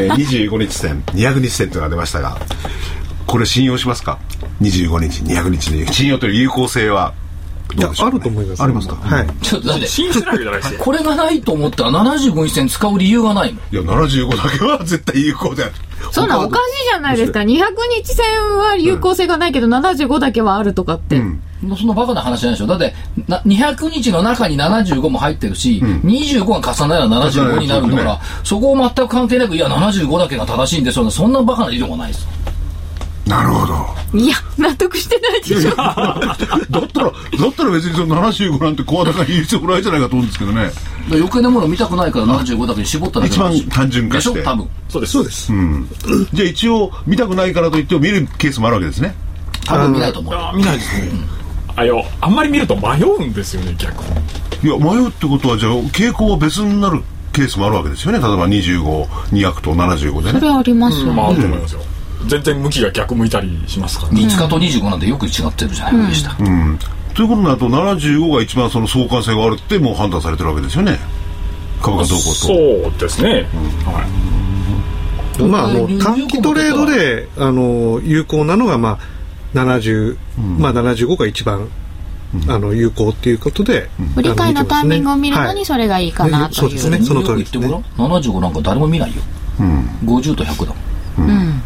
[0.00, 2.38] えー、25日線200日線というのが出ましたが
[3.26, 4.18] これ信用しますか
[4.60, 7.14] ？25日200日で信用という有効性は？
[7.74, 8.62] いどやあると思います。
[8.62, 8.96] ありますか？
[8.96, 9.26] はい。
[9.42, 9.86] ちょっとだって。
[9.86, 10.62] 信じてるわけじゃない。
[10.62, 10.80] ですよ。
[10.80, 15.72] これがないと思ったら75日線使う理由がないもんいや75だけは絶対有効である。
[16.12, 17.40] そんなおかしいじゃないですか。
[17.40, 18.24] 200日線
[18.56, 21.20] は有効性がないけど、75だけはあるとかって。
[21.76, 22.66] そんなバカな話ないでしょ。
[22.68, 22.94] だって
[23.26, 31.10] な200日の中に75も入ってるし、25が重なれば75になるんだから、そこを全く関係なくいや75だけが正しいんですよ。
[31.10, 32.26] そんなバカな理論はないです
[33.28, 34.18] なるほど。
[34.18, 35.76] いや、納得してないでしょ。
[35.76, 35.88] だっ
[36.68, 40.70] たらだったら別にその75なんて声高に言う必要ないじゃないかと思うんですけどね
[41.10, 44.38] 余計なものを見たくないから75だけに絞っただけ一番単純化して。
[44.38, 44.50] でしょ？
[44.50, 44.68] 多分。
[44.88, 45.12] そうです。
[45.12, 45.52] そうです、
[46.32, 49.14] じゃあ一応見たくないからといっても見るケースもあるわけですね。
[49.66, 50.32] 多分見ないと思う。
[50.34, 51.10] よあ見ないですね。
[51.76, 54.02] あよ、あんまり見ると迷うんですよね、逆
[54.62, 54.70] に。
[54.70, 58.18] いや迷うってことはじゃあ傾向は別になるケースもあるわけですよね。
[58.18, 60.40] 例えば25200と75でね。
[60.40, 61.12] それありますよ。
[61.12, 61.80] まあ、あると思いますよ。
[62.26, 64.22] 全然向きが逆向いたりしますからね。
[64.22, 66.42] 5日と25なんてよく違ってるじゃないでした、と
[67.22, 70.98] いうことになると75が一番その相関性があるってもう判断されてるわけですよね。
[71.80, 72.34] 株価動向と。
[72.34, 73.46] そうですね。
[73.84, 74.04] は
[75.38, 75.42] い。
[75.42, 80.16] まああの短期トレードであの有効なのがまあ70、
[80.58, 81.68] まあ75が一番
[82.48, 86.54] あの有効っていうことで、振り替えのタイミングを見るのはいにそれがいいかなという。
[86.54, 87.00] そうですね。
[87.02, 87.68] その通りですね。
[87.68, 89.22] よく言ってごらん75なんか誰も見ないよ、
[90.04, 90.74] 50と100だ
[91.16, 91.57] もん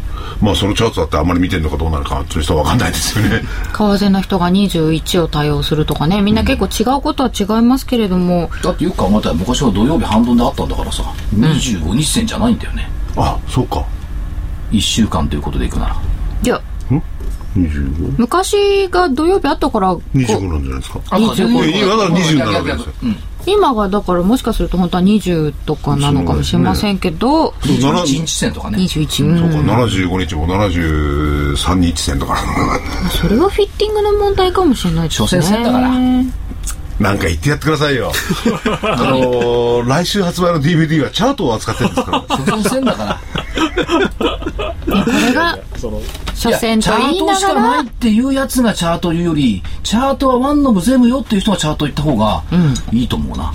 [0.43, 3.43] まあそのチャートだってあんまり見てるのかどうなのかそういう人は分かんないですよね。
[3.73, 11.05] 為替の人が21を対応するとかね、みんな結構違うことは違いますけれども、だってよく考えたら昔は土曜日半ドンであったんだからさ
[11.37, 13.85] 25日線じゃないんだよね、あそうか。
[14.73, 15.97] 1週間ということでいくなら。
[16.43, 16.61] いや、
[17.55, 20.19] 2525昔が土曜日あったから、こう。
[20.19, 21.01] なんじゃないですか。
[21.11, 22.93] あ25いやだから27なわけですよ。
[23.05, 28.79] うん今がだからもしかすると本当は20とかなのかもしれませんけど、21日線とかね。
[28.79, 29.39] 21、うん。
[29.39, 32.37] そうか75日も73日線とか
[33.11, 35.29] それはフィッティングの問題かもしれないですね。
[35.29, 35.91] 所詮線だから
[37.03, 38.13] なんか言ってやってくださいよ。
[38.83, 42.37] あのー来週発売の DVD はチャートを扱ってるんですから。
[42.37, 43.21] 所詮線だから。
[44.87, 46.01] これが、その、
[46.35, 52.43] 所いやチャ詮と言いートしかながらないっ、ていうやつがチャート言うよりチャートはワンノブゼムよっていう人がチャート言った方が
[52.93, 53.53] いいと思うな、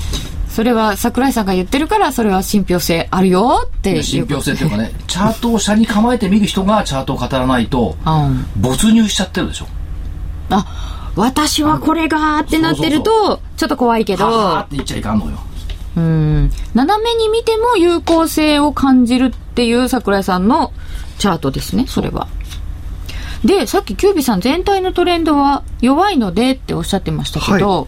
[0.49, 4.03] それは桜井さんが言ってるから、それは信憑性あるよっていう。
[4.03, 8.45] 信憑性というかねチャートを下に構えて見る人がチャートを語らないとうん。
[8.57, 9.67] 没入しちゃってるでしょ。
[10.49, 10.65] あ、
[11.17, 15.37] 私はこれがってなってると、ちょっと怖いけはーどっ、て言っちゃいかんのよ。
[15.97, 16.51] うん。
[16.75, 20.71] 斜めに見ても有効性を感じるっていう桜井さんの
[21.17, 22.27] チャートですね、それは。
[23.43, 27.87] で、さっきキュービさん全体のトレンドは弱いのでっておっしゃってましたけど、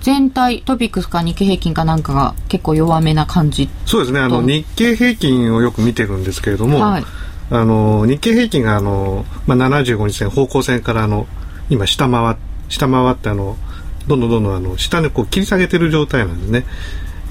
[0.00, 3.68] 全体、トピックスか日経平均かなんかが結構弱めな感じ。
[3.86, 4.20] そうですね。
[4.20, 4.42] あのと。
[4.42, 7.04] 日経平均をよく見てるんですけれども、はい。
[7.50, 11.26] あの日経平均があの、まあ、75日線方向線からあの
[11.70, 12.36] 今下回っ
[12.68, 13.56] 下回ってあの
[14.06, 16.66] どんどんどんどんあの下にこう切り下げてる状態なんですね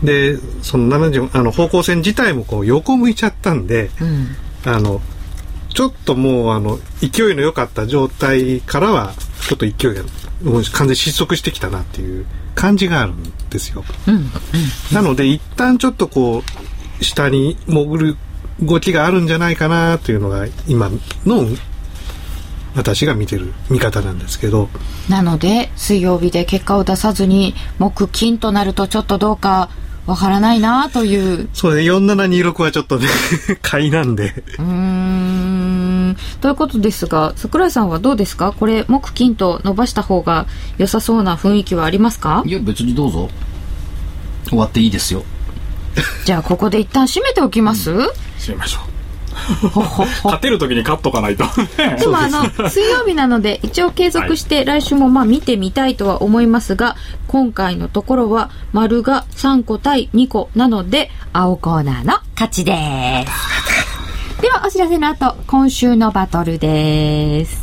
[0.04, 4.28] でその70あの方向線自体もこう横向いちゃったんで、うん。
[4.66, 5.02] あの
[5.74, 9.14] ちょっともうあの勢いの良かった状態からは
[9.48, 10.04] ちょっと勢いが
[10.44, 13.84] もう完全に失速してきたなっていう感じがあるんですよ。
[14.94, 16.44] なので一旦ちょっとこ
[17.00, 18.18] う下に潜る
[18.62, 20.90] 動きがあるんじゃないかなというのが今
[21.26, 21.48] の
[22.76, 24.70] 私が見てる見方なんですけど
[25.10, 29.70] なので水曜日で結果を出さずに木金となるとちょっとどうか
[30.06, 31.48] わからないなという。
[31.54, 33.08] そうね4726はちょっとね
[33.62, 34.34] 買いなんで。
[34.60, 36.18] うーん。
[36.42, 38.52] ということですが桜井さんはどうですか？
[38.52, 40.46] これ木金と伸ばした方が
[40.78, 42.44] 良さそうな雰囲気はありますか？
[42.46, 43.30] いや別にどうぞ。
[44.50, 45.24] 終わっていいですよ。
[46.26, 48.10] じゃあここで一旦締めておきます、閉
[48.50, 48.84] めましょう
[50.24, 51.46] 勝てる時に勝っとかないと
[52.00, 56.96] でもあの水曜日なので一応継続して来週もまあ見てみたいとは思いますが
[57.28, 63.64] 今回のところは丸が3個対2個なので青コーナーの勝ちです。
[64.42, 67.63] ではお知らせの後今週のバトルです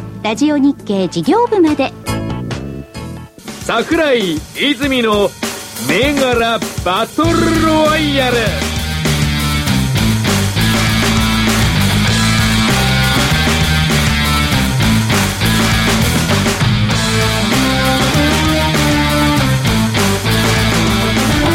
[0.23, 1.91] ラジオ日経事業部まで。
[3.61, 5.29] 桜井泉の
[5.89, 8.37] 銘柄バトルロワイヤル。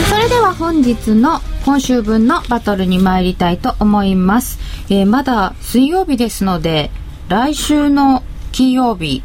[0.08, 4.58] それでは本日の今週分のバトルに参りたいと思います、
[4.90, 6.90] えーまだ水曜日ですので
[7.28, 8.24] 来週の
[8.56, 9.22] 金曜日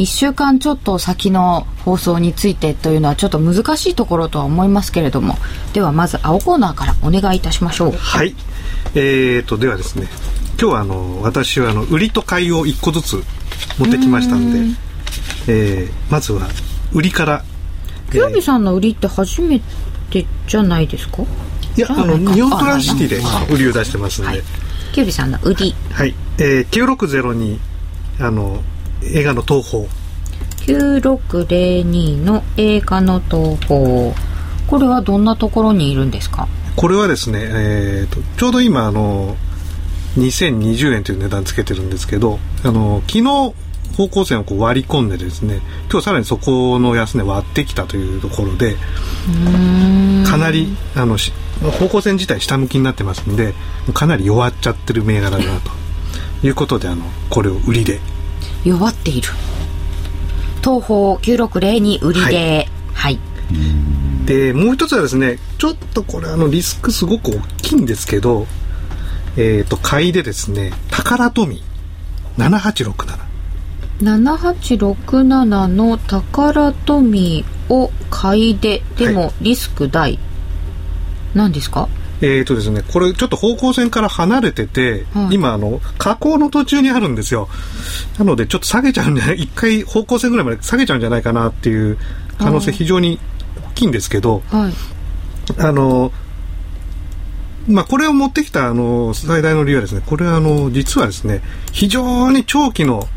[0.00, 5.36] 1週間ちょっと先の放送についてというのはちょっと難しいところとは思いますけれども
[5.72, 7.92] ではまず青コーナーからお願いいたしましょう。
[7.92, 8.34] はい。
[8.96, 10.08] えーとではですね
[10.60, 13.22] 今日はあの私はあの売りと買いを1個ずつ
[13.78, 14.58] 持ってきましたんで
[15.46, 16.48] えーまずは
[16.92, 17.44] 売りから
[18.10, 19.60] キュービさんの売りって初め
[20.10, 21.22] てじゃないですか？
[21.76, 22.34] いやあのじゃないか。
[22.34, 24.30] 日本トランシティであ売りを出してますんで。
[24.30, 24.42] はい。
[24.92, 25.72] キュービさんの売り。
[25.92, 27.58] はい、えー、9602
[28.20, 28.62] あの
[29.02, 29.84] 映画の東宝
[30.66, 34.14] 9602の映画の東宝
[34.66, 36.48] これはどんなところにいるんですか？
[36.76, 39.36] これはですね、えー、とちょうど今あの
[40.16, 43.22] 2020円という値段つけてるんですけどあの昨日
[43.96, 48.76] 方向線をこう割り込んでですね今日さらにそこの安値割ってきたというところで
[50.26, 51.32] かなりあのし
[51.78, 53.52] 方向線自体下向きになってますんで
[53.92, 55.70] かなり弱っちゃってる銘柄だなと
[56.42, 58.00] いうことであのこれを売りで。
[58.64, 59.28] 弱っている。
[60.62, 62.68] 東宝9602売りで。
[62.94, 63.18] はい、
[64.26, 68.46] でもう一つはですねちょっとこれあのリスクすごく大きいんですけど
[69.36, 71.62] えっ、と買いでですね宝富。
[72.38, 73.32] 7867
[74.00, 78.82] 7867の宝富を買いで。
[78.96, 80.18] でもリスク大、
[81.34, 81.88] 何ですか？
[82.22, 85.34] えーとですね、これちょっと方向線から離れてて、はい。
[85.34, 87.48] 今あの下降の途中にあるんですよ。
[88.16, 91.98] なのでちょっと下げちゃうんじゃない 一回方向線ぐらいまで下げちゃうんじゃないかなっていう
[92.38, 93.18] 可能性非常に
[93.70, 94.74] 大きいんですけどはい。
[95.58, 96.12] あの
[97.66, 101.42] まあこれを持ってきたあの最大の理由はですねこれはあの実はですね
[101.72, 103.08] 非常に長期の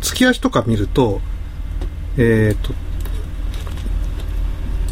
[0.00, 1.20] 月足とか見ると
[2.16, 2.72] えっ、と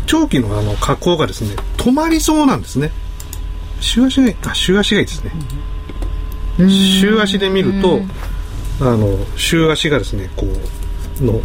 [0.07, 2.91] 長期のあの下降がですね止まりそうなんですね
[3.81, 5.33] 週足があ週足がいいですね。
[6.69, 8.01] 週足で見ると
[8.81, 10.47] あの週足がですねこ
[11.21, 11.41] うの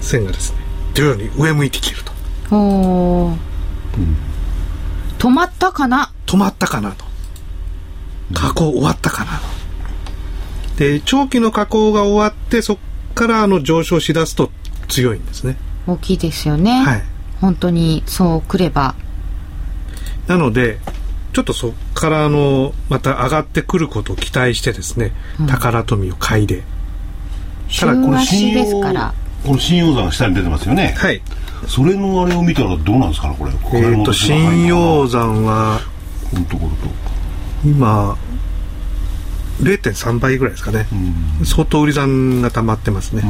[0.00, 0.58] 線がですね
[0.94, 2.56] 徐々に上向いてきてると。
[2.56, 3.36] おー。
[5.18, 6.12] 止まったかな？
[6.26, 7.04] 止まったかなと。
[8.32, 9.44] 加工終わったかなと。
[10.78, 12.82] で長期の加工が終わってそこ
[13.14, 14.50] からあの上昇しだすと
[14.88, 15.56] 強いんですね。
[15.86, 17.02] 大きいですよね、はい。
[17.40, 18.94] 本当にそうくれば。
[20.26, 20.78] なので
[21.32, 25.12] ちょっとそこからあのまた上がってくることを期待してですね、
[25.48, 26.62] 宝富を買いで。
[27.68, 29.14] 週ただこの足ですから。
[29.44, 30.94] この新陽山が下に出てますよね。
[30.98, 31.22] はい。
[31.66, 33.52] それのあれを見たらどうなんですかね、これ。
[33.80, 35.80] えっ、と新陽山は
[36.30, 36.76] このところと。
[37.64, 38.16] 今
[39.62, 40.86] 0.3倍ぐらいですかね、
[41.44, 43.22] 相当売り算が溜まってますね、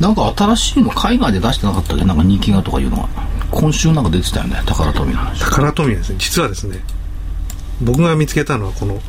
[0.00, 2.04] なんか新しいの海外で出してなかったっけ？
[2.04, 3.08] なんか人気がとかいうのが。
[3.50, 5.40] 今週なんか出てたよね、宝富の話。
[5.40, 6.16] 宝富ですね。
[6.18, 6.80] 実はですね
[7.80, 9.00] 僕が見つけたのはこの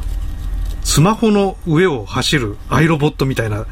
[0.83, 3.65] スマホの上を走るアイロボットみたいな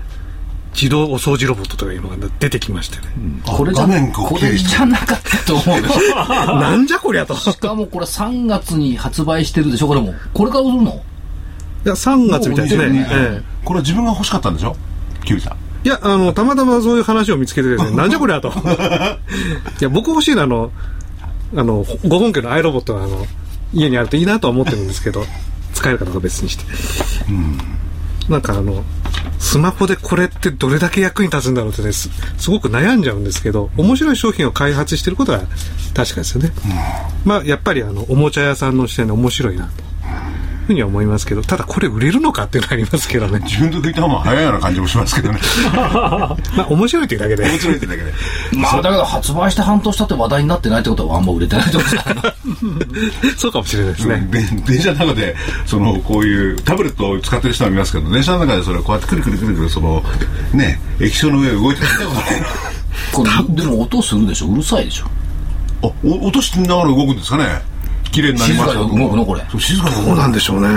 [0.73, 3.03] 自動お掃除ロボットとかいうのが出てきましてね、
[3.47, 5.77] これじゃ画面これじゃなかったと思う。
[5.77, 5.83] よ。
[6.59, 7.33] なんじゃこりゃと。
[7.33, 10.13] いしかもこれ3月に発売してるでしょ、これも。
[10.33, 11.01] これから売るの？
[11.83, 12.89] や3月みたいですね。
[12.89, 13.07] ね。
[13.09, 13.43] ええ。
[13.65, 14.75] これは自分が欲しかったんでしょ？
[15.25, 15.57] キュウリさん。
[15.87, 18.49] いや、あの、たまたまそういう話を見つけてですね、 なんじゃこりゃと。
[19.79, 20.71] いや、僕欲しいのは、あの、
[21.55, 23.25] あの、ご本家のアイロボットが、あの、
[23.73, 25.25] 家にあるといいなとは思ってるんですけど、
[25.73, 26.65] 使えるかどうか別にして。
[28.27, 28.83] なんかあの、
[29.39, 35.39] スマホでこれってどれだけ役に立つんだろうってね、すすごく悩んじゃうんですけど、面白い商品を開発してることは
[35.93, 36.51] 確かですよね。
[37.23, 39.87] まあ、やっぱりあの、おもちゃ屋さんの視点で面白いなと。
[40.67, 43.39] ふうには思いますけど、ただこれ売れるのかっていうのはありますけどね。
[43.45, 45.39] 自分で拭いた方が早いような感じもしますけどね。
[45.73, 47.43] まあ、面白いっていうだけで。
[47.49, 48.13] 面白いってだけで。
[48.57, 52.35] まあだけど発売して半年経って話題になってないってことはあんま売れてないってことだよ
[53.37, 54.27] そうかもしれないですね。
[54.31, 54.39] で
[54.73, 60.03] 電車の中でそのこういうタブレットを使ってる人は見ますけど電車の中でそれこうやってくるくるくるくるその
[60.53, 61.87] ね液晶の上動いてる
[63.13, 64.47] これでも音するでしょ？
[64.47, 65.05] うるさいでしょ？
[65.83, 67.45] あお落としながら動くんですかね
[68.11, 68.71] 綺麗になりました。
[68.73, 69.41] 静かに動くのこれ。
[69.49, 70.67] そう静かに動そうくなんでしょうね。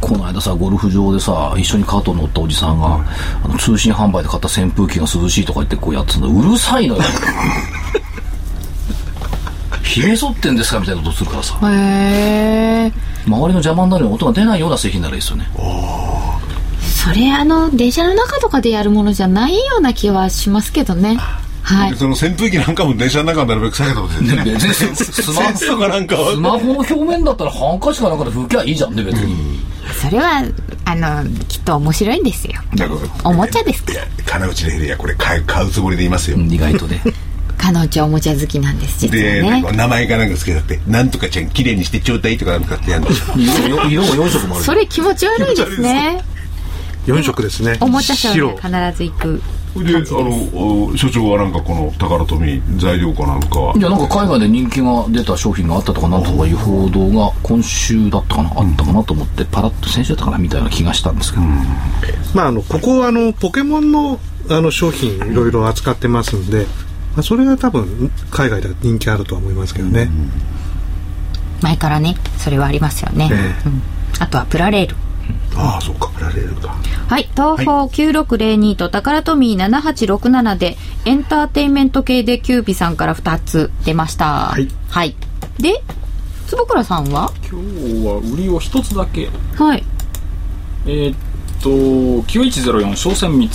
[0.00, 3.04] この間さゴルフ場でさ一緒にカート乗ったおじさんが、
[3.44, 7.02] あの通信販売で買った扇風機が涼しいとか言ってこうやってたんだうるさいのよ。
[9.82, 11.58] ひげ剃ってんですかみたいなことするからさ。
[11.70, 12.92] へえ
[13.26, 15.48] 周りの邪魔になるような音が出ないような製品ならいいですよね。
[16.80, 21.18] それあの電車の中とかでやるものじゃないような気はしますけどね
[21.66, 21.96] はい。
[21.96, 26.32] その扇風機なんかも電車の中になるべく下げたことですね別に スマセンスとかなんかは。
[26.32, 29.58] スマホの表面だったらハンカチかなんかで拭きゃいいじゃんね別に、
[30.00, 30.44] それは
[30.84, 32.52] あのきっと面白いんですよ。
[33.24, 37.02] おもちゃですから金内レイヤこれ買う買うつもりでいますよ、意外とね
[37.58, 46.20] 彼女はおもちゃ好 きなんです実で、はねなんか名前かなんかつけたって「なんとかちゃん綺麗にしてちょうだい」とかなんかってやるんですよ色色も4色もあるそれ気持ち悪いですね。
[47.06, 47.76] 4色ですね。
[47.80, 49.42] おもちゃショー必ず行く
[49.84, 53.76] であのお所長はなんかこの宝富材料かなんかは。
[53.76, 61.44] いやなんか海外で人気が出た商品があったとかなんとかいう報道が今週だったかな、あったかなと思ってパラッと先週だったかなみたいな気がしたんですけど、
[62.34, 66.66] まあ、あの、ここはあの、ポケモンのあの商品いろいろ扱ってますんで、
[67.14, 70.08] まあ、それが多分海外では人気あるとは思いますけどね。
[71.62, 73.68] 前からねそれはありますよね、ええ。
[73.68, 73.82] うん。
[74.20, 74.96] あとはプラレール
[75.56, 76.76] ああそうかプラレールか。
[77.08, 84.48] はい東宝9602と宝トミー7867でエンターテインメント系でキュービさんから2つ出ました。
[84.48, 85.14] はい、はい、
[85.58, 85.82] で
[86.48, 87.32] 坪倉さんは？
[87.50, 89.28] 今日は売りを一つだけ。
[89.56, 89.84] はい。
[90.86, 91.16] えーっ
[91.62, 93.48] と9104商船三井。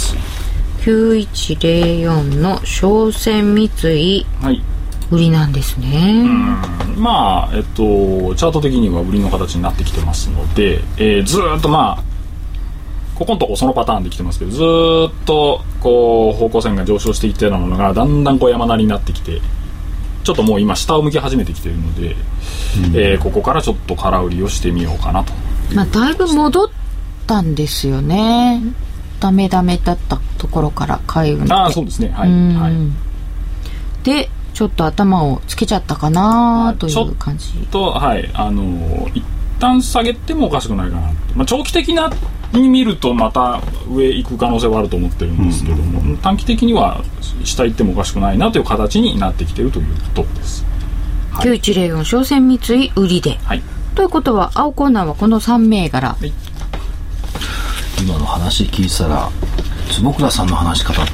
[0.83, 4.25] 9104の商船三井。
[4.41, 4.63] はい
[5.11, 6.23] 売りなんですね、
[6.97, 12.03] まあえっとチャート的には売りの形になってきてますので、えーずーっとまあ
[13.13, 19.41] ここのとこそのパターンで来てますけどずーっとこう方向線が上昇していったようなものがだんだんこう山なりになってきて
[20.23, 22.15] ちょっともう今下を向き始めてきているので、
[22.95, 25.33] えーここからちょっと空売りをしてみようかなと。
[25.73, 26.69] まあだいぶ戻っ
[27.27, 28.61] たんですよね。
[29.19, 32.09] ダメダメだったところから買い売りああそうですね。
[32.09, 32.55] はい、うん。
[32.59, 32.73] はい。
[34.03, 37.53] でちょっと頭をつけちゃったかなといちょっう感じ。
[37.71, 39.23] とはいあのー一
[39.61, 42.11] 旦下げてもおかしくないかなと、まあ、長期的な
[42.51, 47.03] に見るとまた上行く可能性はあると思ってるんですけども、短期的には
[47.43, 49.85] 下行ってもおかしくないなという形になってきてるという
[50.15, 50.65] ことです。
[51.31, 51.59] はい。
[51.59, 53.37] 9104商船三井売りで。
[53.43, 53.61] はい。
[53.95, 56.17] ということは青コーナーはこの3銘柄。
[58.01, 59.29] 今の話聞いてたら
[59.91, 61.11] 坪倉さんの話し方って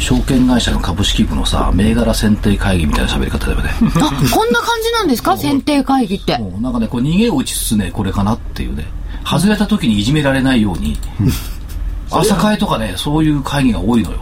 [0.00, 3.70] 証券会社の株式部のさ銘柄選定会議みたいな喋り方だよね。
[3.80, 5.36] あ、こんな感じなんですか？
[5.36, 6.38] 選定会議って。
[6.60, 8.86] なんかねこう逃げを打ちつつねこれかなっていうね。
[9.24, 10.96] 外れた時にいじめられないように
[12.10, 14.18] 朝会とかねそういう会議が多いのよ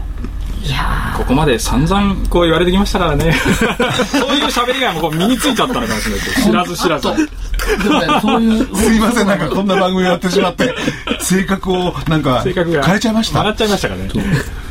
[1.16, 3.32] ここまで散々こう言われてきましたからね。
[4.10, 7.08] そういう喋りがもう身についちゃったのかもしれないです知らず知らず。
[7.08, 10.74] でもねそういうすいませんなんかこんな番組やってしまって
[11.20, 13.38] 性格をなんか性格が変えちゃいました。
[13.38, 14.10] 笑っちゃいましたからね。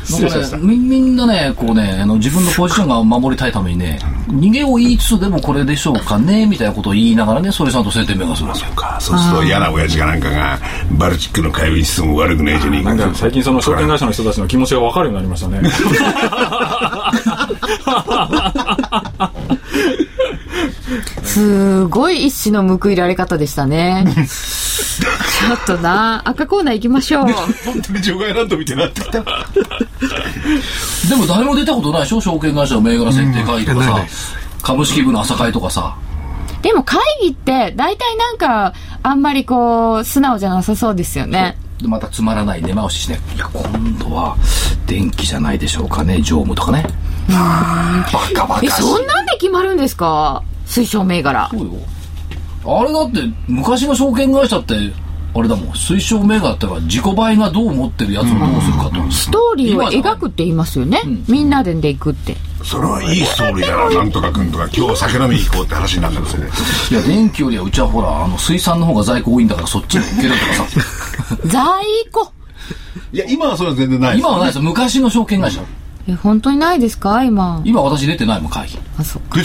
[0.04, 3.98] 失礼しましたなんかね、みみんなね、こうね、あの自分のポジションが守りたいためにね、
[4.28, 8.72] 逃げを言いつつでもこれでしょうかね、みたいなことを言いながらね、それさんと晴天目がするんですよ。
[8.72, 10.58] かそうすると嫌な親父がなんかが
[10.92, 15.60] バルチックの会話室も悪くないじゃねえかなんか最近その証券会社の人たちの気持ちが分かるようになりましたね
[21.22, 24.06] すごい一種の報いられ方でしたね。
[24.06, 27.26] ちょっとな、赤コーナー行きましょう。
[27.26, 29.24] 本当に除外ランドみたいになってきたで
[31.16, 34.06] も誰も出たことないでしょ、証券会社の銘柄選定会議とかさ、
[34.62, 35.96] 株式部の朝会とかさ。
[36.62, 41.56] でも会議って大体なんかあんまりこう素直じゃなさそうですよね。
[41.80, 43.20] でまたつまらない根回ししね。
[43.36, 44.36] いや、今度は
[44.86, 46.86] 電気じゃないでしょうかね、常務とかね。
[47.28, 48.04] バ
[48.34, 48.70] カバカしえ、い。
[48.70, 50.42] そんなんで決まるんですか？
[50.66, 51.48] 推奨銘柄。
[51.50, 51.72] そうよ。
[52.64, 54.74] あれだって、昔の証券会社って、
[55.34, 59.10] あれだもん、推奨銘柄ってのは自己倍がどう思ってるやつをどうするかと。
[59.12, 61.02] ストーリーを描くって言いますよね。
[61.28, 62.36] みんなでで行くって。
[62.64, 66.50] それはいいストーリーだななんとか君とか今日酒飲みに行こうって話になったんですよね
[66.90, 71.36] いや、電気よりはうちはほら、あの、水産の方が在庫多いんだからそっちに受けるとかさ。
[71.46, 71.62] 在
[72.10, 72.32] 庫
[73.12, 75.60] いや今はそれは全然ないです今はないですよ、昔の証券会社。
[76.08, 77.24] え、本当にないですか？
[77.24, 77.60] 今。
[77.64, 78.78] 今私出てないもん、会議。
[78.98, 79.40] あ、そっか。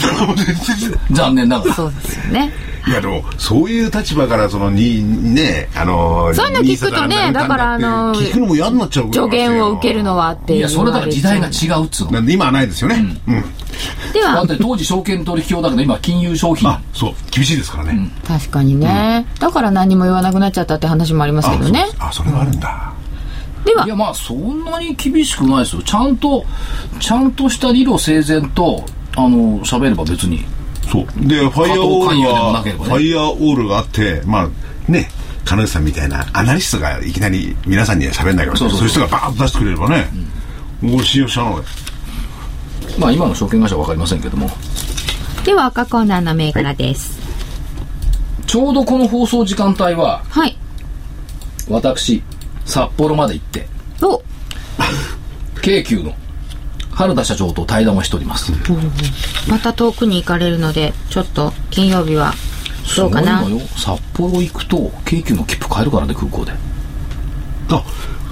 [1.10, 1.74] 残念ながら。
[1.74, 2.52] そうですよね。
[2.84, 10.58] いやでもそういう立場からそのにねあのそういうの聞くとねだからあの聞くのも嫌になっちゃう助言を受けるのはっていう。
[10.58, 12.12] いや、それだから時代が違うっつうの。
[12.14, 12.96] なんで今はないですよね
[13.28, 13.44] うん、
[14.12, 16.68] ではだっ、て当時証券取引法だけど今金融商品。
[16.68, 21.86] あそう厳しいですからね、確かにね、だから何も言わなくなっちゃったって話もありますけどね。
[22.00, 22.92] あそうあそれがあるんだ、
[23.64, 25.82] ではいや、まあ、そんなに厳しくないですよ。
[25.82, 26.44] ちゃんと、
[26.98, 28.84] ちゃんとした理路整然と、
[29.16, 30.44] あの、喋れば別に。
[30.90, 34.48] そうでファイアーオールは、ねファイアーオールがあってまあ
[34.90, 35.08] ね
[35.44, 40.06] 金内さんみたいなアナリストがいきなり皆さんには喋んないからそうそうそういう人がバーッと出してくれればね、
[40.80, 41.68] もう信用しちゃうので
[42.98, 44.50] まあ、今の証券会社はわかりませんけども。
[45.44, 47.18] では赤コーナーの銘柄です。
[48.46, 50.56] ちょうどこの放送時間帯は、はい。
[51.68, 52.22] 私、
[52.64, 53.68] 札幌まで行って、
[54.02, 54.22] お、
[55.62, 56.14] 京急の。
[56.92, 58.52] 原田社長と対談をしております。
[59.48, 62.34] また遠くに行かれるので、ちょっと金曜日は
[62.96, 63.38] どうかな。
[63.38, 63.66] すごいのよ。
[63.76, 66.52] 札幌行くと、京急の切符買えるからね、空港で。
[67.70, 67.82] あ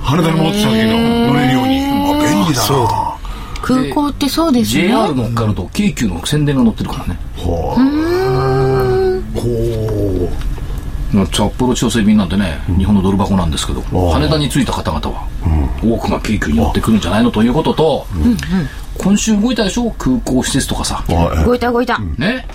[0.02, 1.80] 羽田に戻ってきた時の乗れるように。
[1.80, 1.90] あ
[2.22, 3.16] 便利だな。
[3.62, 4.88] 空港ってそうですね。
[4.88, 7.18] JR 乗っかると、京急の宣伝が載ってるからね。
[7.36, 7.80] ほう。
[9.38, 9.89] ほまあ
[11.32, 13.82] 札幌千歳便なんてね、日本のドル箱なんですけど、
[14.12, 15.26] 羽田に着いた方々は、
[15.82, 18.06] 多くが京急に乗ってくるんじゃないのということと、
[18.98, 19.90] 今週動いたでしょ？
[19.92, 21.02] 空港施設とかさ。
[21.44, 21.98] 動いた動いた。
[21.98, 22.46] ね？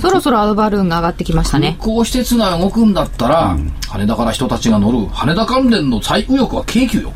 [0.00, 1.76] そろそろアドバルーンが上がってきました空ね。
[1.80, 3.56] 港施設が動くんだったら、
[3.88, 7.12] 羽田から人たちが乗る羽田関連の最右翼は京急よ。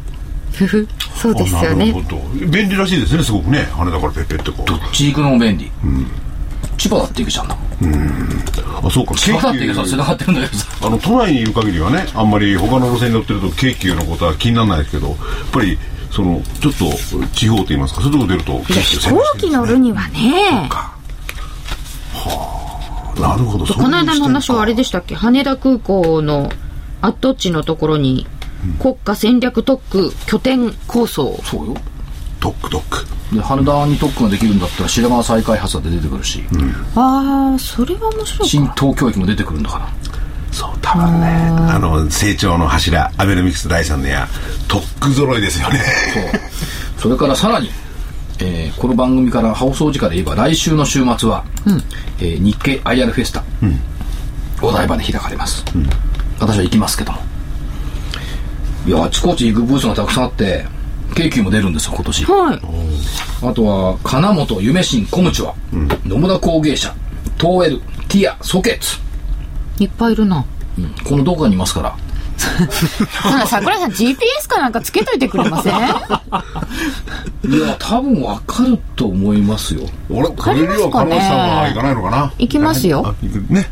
[1.14, 1.68] そうですよね。
[1.68, 2.16] あなるほど。
[2.48, 3.68] 便利らしいですねすごくね。
[3.72, 4.94] 羽田からペッペッとこう。
[4.94, 5.70] 地域のも便利。
[6.80, 7.66] 千葉だって行くじゃんだもん。
[8.86, 10.86] あそうか千葉だって行くさ、繋がってるんだけどさ。
[10.86, 15.16] あの都内にいる限りはねあんまり他の路線に乗ってると京急のことは気にならないですけどやっ
[15.52, 15.78] ぱり
[16.10, 16.86] そのちょっと
[17.34, 18.00] 地方といいますか？
[18.00, 20.70] そういうとこ出ると京急飛行機乗るにはね。
[23.20, 25.14] なるほどこの間の話はあれでししたっけ？
[25.14, 26.50] 羽田空港の
[27.02, 28.26] 跡地のところに
[28.80, 31.38] 国家戦略特区拠点構想。
[31.44, 31.74] そうよ。
[32.40, 33.06] トックトック。
[33.36, 36.42] で、羽田に特区ができるんだったら白川再開発だって出てくるし、
[36.96, 38.74] ああ、それは面白い新か。
[38.78, 39.88] 東京駅も出てくるんだから。
[40.52, 44.26] そう多分ねあの成長の柱アベノミクス第三の矢
[44.66, 45.78] トック揃いですよね。
[46.12, 47.02] そう。
[47.02, 47.70] それからさらに、
[48.40, 51.44] えーこの番組から放送時間で言えば来週の週末は、
[52.18, 53.44] えー日経 IR フェスタ、
[54.60, 55.64] お台場で開かれます、
[56.40, 57.18] 私は行きますけども。
[58.86, 60.64] いやあちこち行くブースがたくさんあって
[61.14, 62.24] 京急も出るんですよ今年。
[62.26, 62.60] はい。
[63.46, 65.54] あとは金本夢新コムチュア、
[66.06, 66.94] 野村工芸社
[67.38, 68.98] 東エルティアソケッツ、
[69.82, 70.44] いっぱいいるな。
[70.78, 70.94] うん。
[71.04, 71.96] このどこかにいますから。
[73.22, 74.16] ほな、桜井さん GPS
[74.48, 75.74] かなんかつけといてくれません？
[77.54, 79.82] いや多分わかると思いますよ。
[80.10, 82.32] 俺これには金内さんは行かないのかな？
[82.38, 83.02] 行きますよ。
[83.06, 83.52] あ行く。
[83.52, 83.68] ね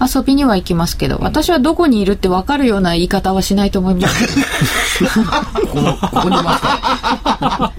[0.00, 5.04] 遊びには行きますけど、私はどこにいるって分かるような言い方はしないと思います。
[5.04, 7.72] ここのここにいますか？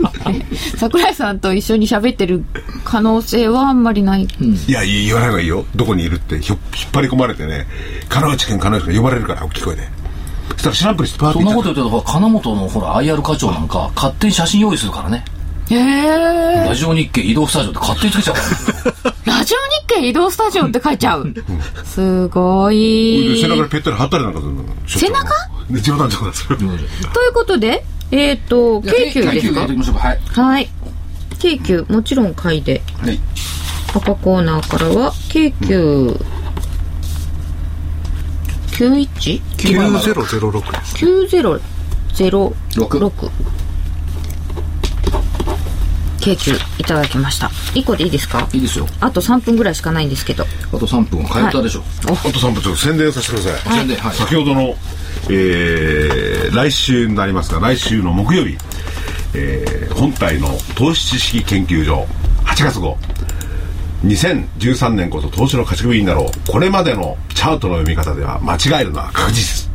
[0.77, 2.43] 桜井さんと一緒に喋ってる
[2.83, 4.23] 可能性はあんまりない。
[4.67, 7.65] いや言わない方がいいよどこにいるってひょ引っ張り込まれてね
[8.09, 9.89] 金内君金内君呼ばれるから大きい声で
[10.53, 15.23] そしたら知らんぷりしてパーってそんなこと言ってると金本のほら IR 課長なんか勝手に写真用意するからね。
[15.75, 18.35] ラジオ日経移動スタジオって勝手につけちゃう。
[19.25, 21.31] ラジオ日経移動スタジオって書いちゃう。
[21.85, 23.39] すごでい。
[23.41, 24.63] 背中にぺったり貼ったりなんかするの？
[24.87, 25.29] 背中？
[25.69, 26.79] で冗談冗談それという
[27.33, 29.59] ことで、えっ、と、京急ですか？
[29.59, 29.99] やっていきましょうか。
[30.01, 30.19] はい。
[30.33, 30.67] はい。
[31.39, 32.81] 京急、もちろん買いで。
[32.99, 33.19] はい。
[33.95, 36.19] 赤コーナーからは、京急、
[38.71, 39.41] 91?
[39.57, 41.61] 9006です9006。
[46.35, 47.47] 京急いただきました。
[47.73, 48.47] 1個でいいですか？
[48.53, 48.87] いいですよ。
[48.99, 50.45] あと3分ぐらいしかないんですけど。
[50.73, 54.15] あと3分は通ったでしょ、あと3分ちょっと宣伝させてください、宣伝はい。
[54.15, 54.75] 先ほどの、
[55.29, 58.57] えー来週になりますが来週の木曜日、
[59.35, 62.07] えー本体の投資知識研究所
[62.45, 62.97] 8月号。
[64.05, 66.51] 2013年こそ投資の勝ち組になろう。
[66.51, 69.69] これまでのチャートの読み方では間違えるのは確実。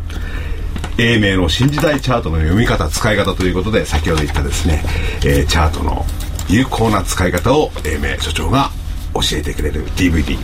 [0.96, 4.82] 英明の新時代チャートの読み方使い方ということで先ほど言ったですね、
[5.24, 6.07] えーチャートの
[6.49, 8.70] 有効な使い方を英明所長が
[9.14, 10.36] 教えてくれる DVD、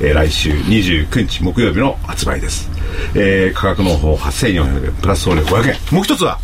[0.00, 2.70] えー来週29日木曜日の発売です、
[3.14, 5.94] えー価格の方8400円プラス送料500円。
[5.94, 6.38] もう一つは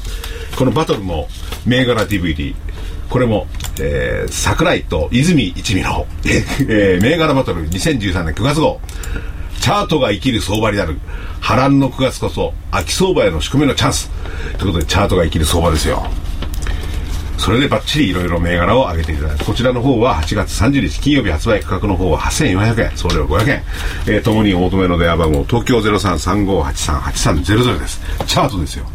[0.57, 1.29] このバトルの
[1.67, 2.55] 銘柄 DVD
[3.09, 3.47] これも、
[3.81, 6.07] えー桜井と泉一味の、
[6.69, 8.81] えー銘柄バトル2013年9月号。
[9.61, 10.99] チャートが生きる相場になる。
[11.41, 14.11] 波乱の9月こそ秋相場への仕組みのチャンス。
[14.59, 16.07] ということでチャートが生きる相場ですよ。
[17.39, 23.63] それでバッチリいろいろ銘柄を上げていただいてこちらの方は8月30日金曜日発売価格の方は8400円送料500円、
[24.07, 28.01] えー、ともにお求めの電話番号東京0335838300です。
[28.27, 28.87] チャートですよ。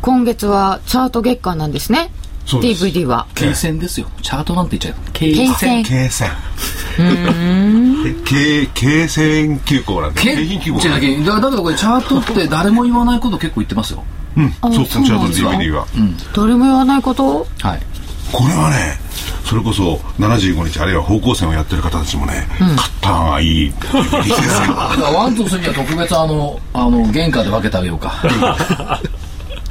[0.00, 2.10] 今月はチャート月間なんですね。
[2.46, 3.26] DVD は。
[3.34, 4.08] 経線ですよ。
[4.22, 5.02] チャートなんて言っちゃう。
[5.12, 6.30] 経経線経線
[8.24, 14.02] 経経線急行なんでけ景品急行違う違うだだけどこれチャートって誰も言わないこと結構言ってますよ
[14.36, 14.52] うん。
[14.52, 15.06] そうですね。
[15.06, 15.86] チャートの DVD は
[16.34, 17.46] 誰も言わないこと？
[17.60, 17.82] はい。
[18.32, 18.98] これはね
[19.46, 23.70] それこそ75日あるいは方向線をやってる方たちもね、カッターがいい。
[23.72, 28.10] DVD ですからワンツースリーは特別あのあの原価で分けてあげようか。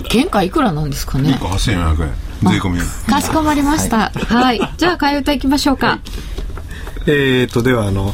[0.10, 2.14] 原価いくらなんですかね？1個8400円。
[2.44, 2.80] 税込み。
[2.82, 4.12] かしこまりました。
[4.28, 4.62] はい。
[4.78, 6.00] じゃあ、替え歌いきましょうか。
[7.08, 8.14] えーとではあの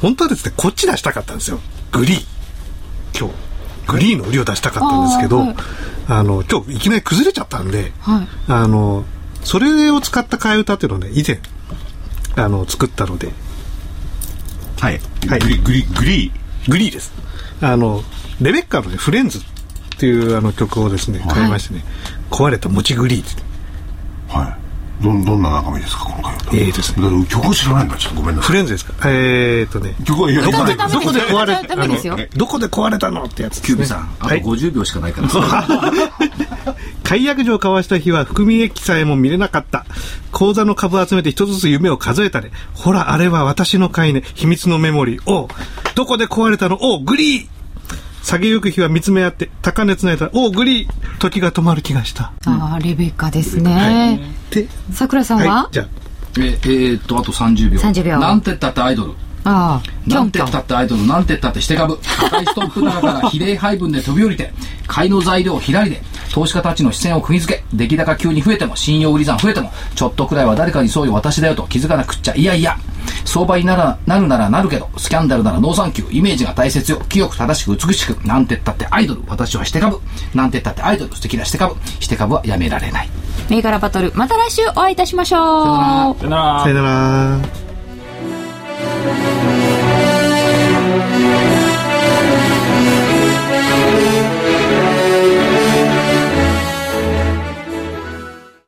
[0.00, 1.58] 本当はですねこっち出したかったんですよ。
[1.92, 2.24] グリー
[3.18, 3.34] 今日
[3.88, 6.24] グリーの売りを出したかったんですけどはい。
[6.24, 8.28] の今日いきなり崩れちゃったんで、はい。
[8.48, 9.04] あの
[9.42, 11.40] それを使った替え歌っていうのをね以前
[12.36, 13.32] あの作ったので。
[14.78, 15.40] はい、はい。
[15.40, 16.32] グリグリグリ
[16.68, 17.12] グリーです。
[17.60, 18.02] あの
[18.40, 19.38] レベッカの、ね「フレンズ」
[19.96, 21.84] っていうあの曲をですね変えましてね、
[22.30, 23.45] 壊れた餅グリーですはい
[25.02, 26.38] どんどんな中身ですか今回は。
[26.54, 27.26] ええですね。
[27.28, 28.48] 曲知らないんだちょっとごめんなさい。
[28.48, 28.94] フレンズですか？
[29.10, 29.94] えーとね。
[30.04, 33.66] 曲はいやどこでどこで壊れダメですよあのどこで壊れたのってやつですね。
[33.66, 34.42] キュービさんあとはい。
[34.42, 35.28] 50秒しかないから、
[37.04, 39.84] 解約状を交わした日は含み益さえも見れなかった。
[40.32, 42.50] 口座の株を集めて一つずつ夢を数えたね。
[42.74, 44.22] ほら、あれは私の買いね。
[44.34, 45.22] 秘密のメモリー。
[45.26, 45.48] おう。
[45.94, 46.78] どこで壊れたの？
[46.80, 47.46] おうグリー
[48.26, 50.30] 下げゆく日は見つめ合って、高値つないだ。
[50.32, 52.32] おうグリー時が止まる気がした。
[52.44, 54.20] ああ、レベッカですね。
[54.50, 55.88] で、桜さんは、はい、じゃあ、
[56.40, 59.14] ええーっとあと30秒30秒なんてったってアイドル
[59.46, 64.52] なんてったってアイドルなんてったってして株赤いストップ高から比例配分で飛び降りて
[64.88, 72.76] 買いの材料左で投資家たちの視線を釘付け出来高急に増えても信用売り算増えてもちょっとくらいは誰かにそうよ私だよと気づかなくっちゃいやいや。
[73.24, 76.16] 相場にならなるならなるけどスキャンダルならノーサンキュー。
[76.16, 77.00] イメージが大切よ。
[77.08, 78.16] 清く正しく美しく。
[78.26, 80.00] なんてったってアイドル私はして株
[80.34, 83.08] なんてったってアイドル素敵なして株して株はやめられない。
[83.48, 86.18] 銘柄バトル、また来週お会いいたしましょう。
[86.18, 86.62] さよなら。
[86.62, 87.65] さよなら。
[88.86, 89.55] Música